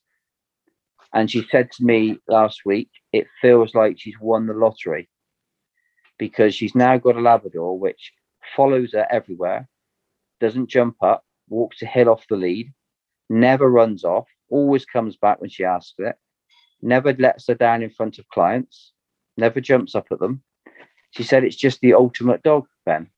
And 1.13 1.31
she 1.31 1.45
said 1.51 1.73
to 1.73 1.85
me 1.85 2.19
last 2.29 2.61
week, 2.65 2.91
it 3.13 3.27
feels 3.43 3.75
like 3.75 3.99
she's 3.99 4.19
won 4.21 4.47
the 4.47 4.55
lottery 4.55 5.09
because 6.19 6.55
she's 6.55 6.75
now 6.75 6.97
got 6.99 7.17
a 7.17 7.21
Labrador 7.21 7.79
which 7.79 8.13
follows 8.55 8.93
her 8.93 9.07
everywhere, 9.11 9.69
doesn't 10.41 10.69
jump 10.71 10.97
up, 11.03 11.25
walks 11.49 11.83
a 11.83 11.87
hill 11.87 12.09
off 12.09 12.27
the 12.29 12.37
lead, 12.37 12.73
never 13.29 13.69
runs 13.69 14.05
off, 14.05 14.29
always 14.51 14.85
comes 14.85 15.17
back 15.17 15.41
when 15.41 15.51
she 15.51 15.65
asks 15.65 15.95
it, 15.99 16.17
never 16.83 17.13
lets 17.15 17.47
her 17.49 17.55
down 17.55 17.83
in 17.83 17.91
front 17.91 18.19
of 18.19 18.29
clients, 18.29 18.93
never 19.37 19.61
jumps 19.61 19.95
up 19.95 20.07
at 20.11 20.19
them. 20.19 20.43
She 21.13 21.23
said 21.23 21.45
it's 21.45 21.57
just 21.57 21.81
the 21.81 21.95
ultimate 21.95 22.43
dog, 22.43 22.67
Ben. 22.87 23.09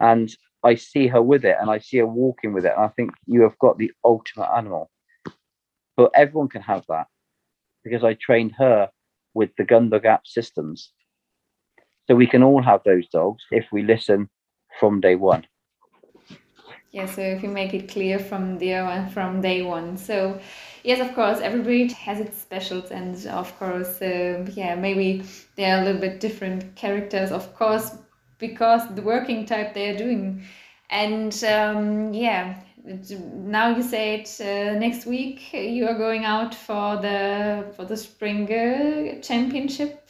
And 0.00 0.34
I 0.64 0.74
see 0.74 1.06
her 1.08 1.22
with 1.22 1.44
it 1.44 1.56
and 1.60 1.70
I 1.70 1.78
see 1.78 1.98
her 1.98 2.06
walking 2.06 2.52
with 2.52 2.64
it. 2.64 2.72
And 2.76 2.84
I 2.84 2.88
think 2.88 3.10
you 3.26 3.42
have 3.42 3.58
got 3.58 3.78
the 3.78 3.92
ultimate 4.04 4.50
animal. 4.56 4.90
But 5.96 6.12
everyone 6.14 6.48
can 6.48 6.62
have 6.62 6.84
that 6.88 7.06
because 7.84 8.04
I 8.04 8.14
trained 8.14 8.52
her 8.58 8.90
with 9.34 9.50
the 9.56 9.64
Gundog 9.64 10.04
app 10.04 10.26
systems. 10.26 10.92
So 12.06 12.14
we 12.14 12.26
can 12.26 12.42
all 12.42 12.62
have 12.62 12.82
those 12.84 13.08
dogs 13.08 13.44
if 13.50 13.66
we 13.70 13.82
listen 13.82 14.28
from 14.80 15.00
day 15.00 15.14
one. 15.14 15.46
Yeah, 16.90 17.06
so 17.06 17.20
if 17.20 17.42
you 17.42 17.50
make 17.50 17.74
it 17.74 17.88
clear 17.88 18.18
from 18.18 18.58
the 18.58 19.08
from 19.12 19.40
day 19.42 19.62
one. 19.62 19.96
So 19.98 20.40
yes, 20.84 21.00
of 21.00 21.14
course, 21.14 21.38
every 21.40 21.60
breed 21.62 21.92
has 21.92 22.18
its 22.20 22.38
specials, 22.38 22.90
and 22.90 23.14
of 23.26 23.56
course, 23.58 24.00
uh, 24.00 24.46
yeah, 24.54 24.74
maybe 24.74 25.22
they 25.56 25.70
are 25.70 25.80
a 25.80 25.84
little 25.84 26.00
bit 26.00 26.20
different 26.20 26.74
characters, 26.76 27.30
of 27.30 27.54
course, 27.54 27.96
because 28.38 28.82
the 28.94 29.02
working 29.02 29.44
type 29.46 29.74
they 29.74 29.90
are 29.90 29.98
doing, 29.98 30.42
and 30.90 31.32
um, 31.44 32.14
yeah. 32.14 32.60
Now 32.84 33.76
you 33.76 33.82
said 33.82 34.26
uh, 34.40 34.78
next 34.78 35.04
week 35.04 35.52
you 35.52 35.86
are 35.86 35.98
going 35.98 36.24
out 36.24 36.54
for 36.54 36.96
the 36.96 37.66
for 37.76 37.84
the 37.84 37.96
Springer 37.96 39.20
Championship. 39.20 40.08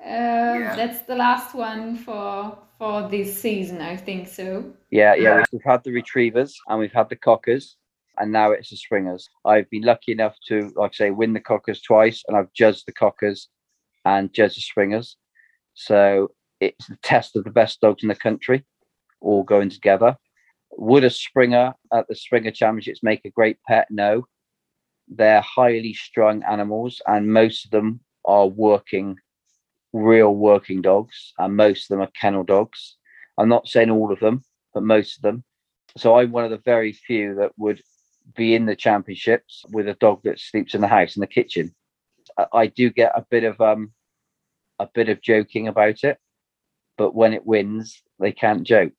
Uh, 0.00 0.06
Yeah. 0.06 0.76
That's 0.76 1.00
the 1.06 1.16
last 1.16 1.54
one 1.54 1.96
for 1.96 2.56
for 2.80 3.06
this 3.10 3.38
season, 3.38 3.82
I 3.82 3.94
think 3.94 4.26
so. 4.26 4.64
Yeah, 4.90 5.14
yeah. 5.14 5.44
We've 5.52 5.60
had 5.62 5.84
the 5.84 5.92
retrievers 5.92 6.58
and 6.66 6.80
we've 6.80 6.90
had 6.90 7.10
the 7.10 7.16
cockers, 7.16 7.76
and 8.16 8.32
now 8.32 8.52
it's 8.52 8.70
the 8.70 8.76
springers. 8.76 9.28
I've 9.44 9.68
been 9.68 9.82
lucky 9.82 10.12
enough 10.12 10.34
to, 10.48 10.72
like 10.76 10.92
I 10.94 10.96
say, 10.96 11.10
win 11.10 11.34
the 11.34 11.40
cockers 11.40 11.82
twice, 11.82 12.24
and 12.26 12.34
I've 12.38 12.50
judged 12.54 12.84
the 12.86 12.92
cockers 12.92 13.48
and 14.06 14.32
judged 14.32 14.56
the 14.56 14.62
springers. 14.62 15.18
So 15.74 16.30
it's 16.58 16.86
the 16.86 16.96
test 17.02 17.36
of 17.36 17.44
the 17.44 17.50
best 17.50 17.82
dogs 17.82 18.02
in 18.02 18.08
the 18.08 18.14
country, 18.14 18.64
all 19.20 19.42
going 19.42 19.68
together. 19.68 20.16
Would 20.78 21.04
a 21.04 21.10
springer 21.10 21.74
at 21.92 22.08
the 22.08 22.14
Springer 22.14 22.50
Championships 22.50 23.02
make 23.02 23.26
a 23.26 23.30
great 23.30 23.58
pet? 23.68 23.88
No. 23.90 24.26
They're 25.06 25.42
highly 25.42 25.92
strung 25.92 26.42
animals, 26.44 27.02
and 27.06 27.30
most 27.30 27.66
of 27.66 27.72
them 27.72 28.00
are 28.24 28.46
working, 28.46 29.16
real 29.92 30.34
working 30.34 30.82
dogs, 30.82 31.32
and 31.38 31.56
most 31.56 31.84
of 31.84 31.88
them 31.88 32.06
are 32.06 32.10
kennel 32.20 32.44
dogs. 32.44 32.96
I'm 33.38 33.48
not 33.48 33.68
saying 33.68 33.90
all 33.90 34.12
of 34.12 34.20
them, 34.20 34.44
but 34.74 34.82
most 34.82 35.16
of 35.16 35.22
them. 35.22 35.44
So 35.96 36.18
I'm 36.18 36.30
one 36.30 36.44
of 36.44 36.50
the 36.50 36.62
very 36.64 36.92
few 36.92 37.34
that 37.36 37.52
would 37.56 37.82
be 38.36 38.54
in 38.54 38.66
the 38.66 38.76
championships 38.76 39.64
with 39.72 39.88
a 39.88 39.94
dog 39.94 40.20
that 40.24 40.38
sleeps 40.38 40.74
in 40.74 40.80
the 40.80 40.88
house 40.88 41.16
in 41.16 41.20
the 41.20 41.26
kitchen. 41.26 41.74
I, 42.38 42.46
I 42.52 42.66
do 42.66 42.90
get 42.90 43.12
a 43.14 43.26
bit 43.28 43.44
of 43.44 43.60
um 43.60 43.92
a 44.78 44.86
bit 44.86 45.08
of 45.08 45.20
joking 45.20 45.68
about 45.68 46.04
it, 46.04 46.18
but 46.96 47.14
when 47.14 47.34
it 47.34 47.44
wins, 47.44 48.02
they 48.18 48.32
can't 48.32 48.62
joke. 48.62 48.94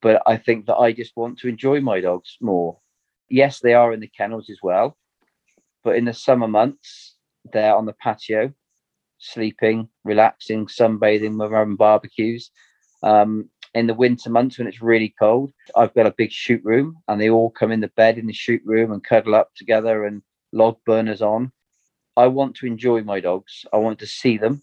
But 0.00 0.22
I 0.26 0.36
think 0.36 0.66
that 0.66 0.76
I 0.76 0.92
just 0.92 1.16
want 1.16 1.38
to 1.38 1.48
enjoy 1.48 1.80
my 1.80 2.00
dogs 2.00 2.36
more. 2.40 2.78
Yes, 3.28 3.60
they 3.60 3.74
are 3.74 3.92
in 3.92 4.00
the 4.00 4.08
kennels 4.08 4.50
as 4.50 4.58
well, 4.62 4.96
but 5.82 5.96
in 5.96 6.04
the 6.04 6.12
summer 6.12 6.46
months, 6.46 7.16
they're 7.52 7.74
on 7.74 7.86
the 7.86 7.94
patio, 7.94 8.52
sleeping, 9.20 9.88
relaxing, 10.04 10.66
sunbathing, 10.66 11.38
we're 11.38 11.56
having 11.56 11.76
barbecues. 11.76 12.50
Um, 13.02 13.48
in 13.74 13.86
the 13.86 13.94
winter 13.94 14.30
months 14.30 14.58
when 14.58 14.66
it's 14.66 14.82
really 14.82 15.14
cold, 15.18 15.52
I've 15.76 15.94
got 15.94 16.06
a 16.06 16.14
big 16.16 16.32
shoot 16.32 16.60
room 16.64 16.96
and 17.06 17.20
they 17.20 17.30
all 17.30 17.50
come 17.50 17.70
in 17.70 17.80
the 17.80 17.88
bed 17.88 18.18
in 18.18 18.26
the 18.26 18.32
shoot 18.32 18.62
room 18.64 18.92
and 18.92 19.02
cuddle 19.04 19.34
up 19.34 19.54
together 19.54 20.04
and 20.06 20.22
log 20.52 20.78
burners 20.84 21.22
on. 21.22 21.52
I 22.16 22.26
want 22.26 22.56
to 22.56 22.66
enjoy 22.66 23.02
my 23.02 23.20
dogs. 23.20 23.64
I 23.72 23.76
want 23.76 24.00
to 24.00 24.06
see 24.06 24.36
them, 24.36 24.62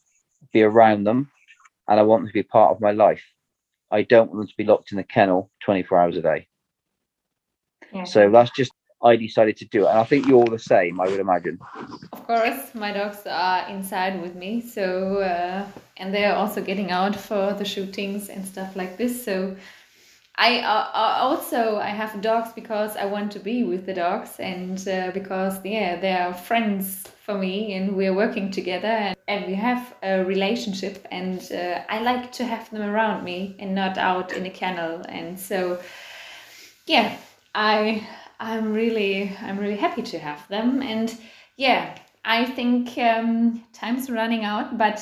be 0.51 0.61
around 0.61 1.05
them, 1.05 1.31
and 1.87 1.99
I 1.99 2.03
want 2.03 2.23
them 2.23 2.27
to 2.27 2.33
be 2.33 2.43
part 2.43 2.71
of 2.71 2.81
my 2.81 2.91
life. 2.91 3.23
I 3.89 4.01
don't 4.01 4.29
want 4.29 4.41
them 4.41 4.47
to 4.47 4.57
be 4.57 4.65
locked 4.65 4.91
in 4.91 4.97
the 4.97 5.03
kennel 5.03 5.49
24 5.63 5.99
hours 5.99 6.17
a 6.17 6.21
day. 6.21 6.47
Yeah. 7.93 8.03
So 8.03 8.29
that's 8.29 8.51
just 8.51 8.71
I 9.03 9.15
decided 9.15 9.57
to 9.57 9.65
do 9.65 9.85
it. 9.85 9.89
And 9.89 9.99
I 9.99 10.03
think 10.03 10.27
you're 10.27 10.37
all 10.37 10.45
the 10.45 10.59
same, 10.59 10.99
I 10.99 11.07
would 11.07 11.19
imagine. 11.19 11.59
Of 12.11 12.25
course, 12.25 12.73
my 12.73 12.91
dogs 12.91 13.25
are 13.27 13.67
inside 13.69 14.21
with 14.21 14.35
me, 14.35 14.61
so 14.61 15.17
uh, 15.17 15.65
and 15.97 16.13
they 16.13 16.25
are 16.25 16.35
also 16.35 16.61
getting 16.61 16.91
out 16.91 17.15
for 17.15 17.53
the 17.53 17.65
shootings 17.65 18.29
and 18.29 18.45
stuff 18.45 18.75
like 18.75 18.97
this. 18.97 19.23
So 19.23 19.55
I 20.37 20.59
uh, 20.59 20.89
uh, 20.93 21.17
also 21.19 21.77
I 21.77 21.87
have 21.87 22.21
dogs 22.21 22.53
because 22.53 22.95
I 22.95 23.05
want 23.05 23.31
to 23.31 23.39
be 23.39 23.63
with 23.63 23.87
the 23.87 23.93
dogs 23.93 24.39
and 24.39 24.87
uh, 24.87 25.09
because 25.11 25.59
yeah 25.65 25.99
they 25.99 26.13
are 26.13 26.33
friends 26.33 27.05
for 27.25 27.35
me 27.35 27.73
and 27.73 27.95
we're 27.95 28.13
working 28.13 28.51
together 28.51 28.87
and, 28.87 29.17
and 29.27 29.47
we 29.47 29.55
have 29.55 29.95
a 30.03 30.23
relationship 30.23 31.07
and 31.09 31.39
uh, 31.51 31.81
I 31.89 32.01
like 32.01 32.31
to 32.33 32.45
have 32.45 32.69
them 32.69 32.83
around 32.83 33.23
me 33.23 33.55
and 33.57 33.73
not 33.73 33.97
out 33.97 34.31
in 34.31 34.45
a 34.45 34.51
kennel 34.51 35.01
and 35.09 35.39
so 35.39 35.79
yeah 36.85 37.17
I 37.55 38.07
I'm 38.39 38.73
really, 38.73 39.35
I'm 39.41 39.57
really 39.57 39.77
happy 39.77 40.03
to 40.03 40.19
have 40.19 40.47
them. 40.47 40.81
And 40.81 41.15
yeah, 41.55 41.97
I 42.23 42.45
think 42.45 42.97
um, 42.97 43.63
time's 43.73 44.09
running 44.09 44.43
out, 44.43 44.77
but 44.77 45.01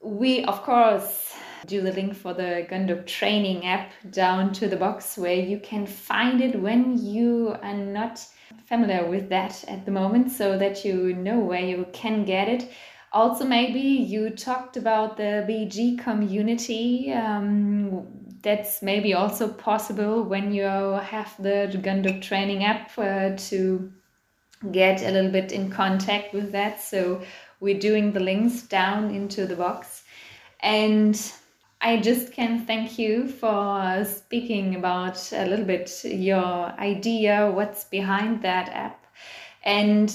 we, 0.00 0.44
of 0.44 0.62
course, 0.62 1.34
do 1.66 1.80
the 1.80 1.92
link 1.92 2.14
for 2.14 2.34
the 2.34 2.66
Gundog 2.70 3.06
training 3.06 3.66
app 3.66 3.92
down 4.10 4.52
to 4.54 4.68
the 4.68 4.76
box 4.76 5.16
where 5.16 5.34
you 5.34 5.58
can 5.60 5.86
find 5.86 6.40
it 6.40 6.60
when 6.60 6.98
you 6.98 7.56
are 7.62 7.74
not 7.74 8.24
familiar 8.66 9.08
with 9.08 9.28
that 9.28 9.64
at 9.68 9.84
the 9.84 9.90
moment 9.90 10.30
so 10.30 10.58
that 10.58 10.84
you 10.84 11.14
know 11.14 11.38
where 11.38 11.60
you 11.60 11.86
can 11.92 12.24
get 12.24 12.48
it. 12.48 12.70
Also, 13.12 13.44
maybe 13.44 13.80
you 13.80 14.30
talked 14.30 14.76
about 14.76 15.16
the 15.16 15.44
BG 15.48 15.98
community. 15.98 17.12
Um, 17.12 18.21
that's 18.42 18.82
maybe 18.82 19.14
also 19.14 19.48
possible 19.48 20.22
when 20.22 20.52
you 20.52 20.64
have 20.64 21.34
the 21.38 21.70
Gundog 21.82 22.22
training 22.22 22.64
app 22.64 22.90
uh, 22.98 23.36
to 23.36 23.92
get 24.70 25.02
a 25.02 25.10
little 25.10 25.30
bit 25.30 25.52
in 25.52 25.70
contact 25.70 26.34
with 26.34 26.52
that. 26.52 26.80
So 26.80 27.22
we're 27.60 27.78
doing 27.78 28.12
the 28.12 28.20
links 28.20 28.62
down 28.62 29.14
into 29.14 29.46
the 29.46 29.56
box. 29.56 30.02
And 30.60 31.20
I 31.80 31.96
just 31.96 32.32
can 32.32 32.64
thank 32.64 32.98
you 32.98 33.28
for 33.28 34.04
speaking 34.04 34.76
about 34.76 35.32
a 35.32 35.46
little 35.46 35.64
bit 35.64 36.04
your 36.04 36.72
idea, 36.78 37.50
what's 37.50 37.84
behind 37.84 38.42
that 38.42 38.68
app. 38.68 39.04
And 39.64 40.08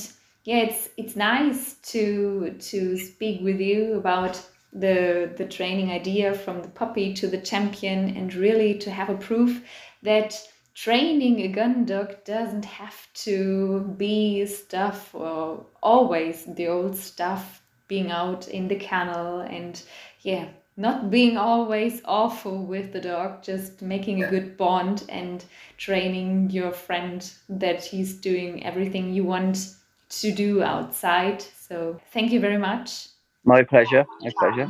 yeah, 0.46 0.60
it's 0.60 0.90
it's 0.96 1.16
nice 1.16 1.76
to 1.92 2.56
to 2.58 2.98
speak 2.98 3.42
with 3.42 3.60
you 3.60 3.96
about 3.96 4.42
the 4.80 5.32
the 5.38 5.46
training 5.46 5.90
idea 5.90 6.34
from 6.34 6.62
the 6.62 6.70
puppy 6.70 7.14
to 7.14 7.28
the 7.28 7.42
champion 7.42 8.16
and 8.16 8.34
really 8.34 8.78
to 8.78 8.92
have 8.92 9.10
a 9.10 9.18
proof 9.18 9.64
that 10.04 10.40
training 10.76 11.40
a 11.42 11.48
gun 11.48 11.86
dog 11.86 12.24
doesn't 12.24 12.66
have 12.66 13.08
to 13.14 13.96
be 13.98 14.46
stuff 14.46 15.14
or 15.16 15.66
always 15.82 16.46
the 16.56 16.68
old 16.68 16.96
stuff 16.96 17.64
being 17.88 18.12
out 18.12 18.48
in 18.48 18.68
the 18.68 18.76
kennel 18.76 19.40
and 19.40 19.82
yeah 20.22 20.48
not 20.80 21.10
being 21.10 21.38
always 21.38 22.02
awful 22.06 22.64
with 22.64 22.94
the 22.94 23.02
dog 23.02 23.42
just 23.42 23.82
making 23.82 24.24
a 24.24 24.30
good 24.30 24.56
bond 24.56 25.04
and 25.10 25.44
training 25.78 26.52
your 26.52 26.72
friend 26.72 27.34
that 27.50 27.84
he's 27.84 28.14
doing 28.14 28.64
everything 28.64 29.12
you 29.12 29.24
want 29.24 29.74
to 30.10 30.32
do 30.32 30.62
outside. 30.62 31.42
So 31.42 32.00
thank 32.14 32.32
you 32.32 32.40
very 32.40 32.60
much 32.60 33.08
my 33.48 33.64
pleasure 33.64 34.06
my 34.22 34.32
pleasure. 34.40 34.68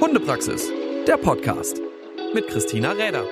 Hundepraxis 0.00 0.72
der 1.06 1.18
Podcast 1.18 1.78
mit 2.34 2.48
Christina 2.48 2.92
Räder 2.92 3.24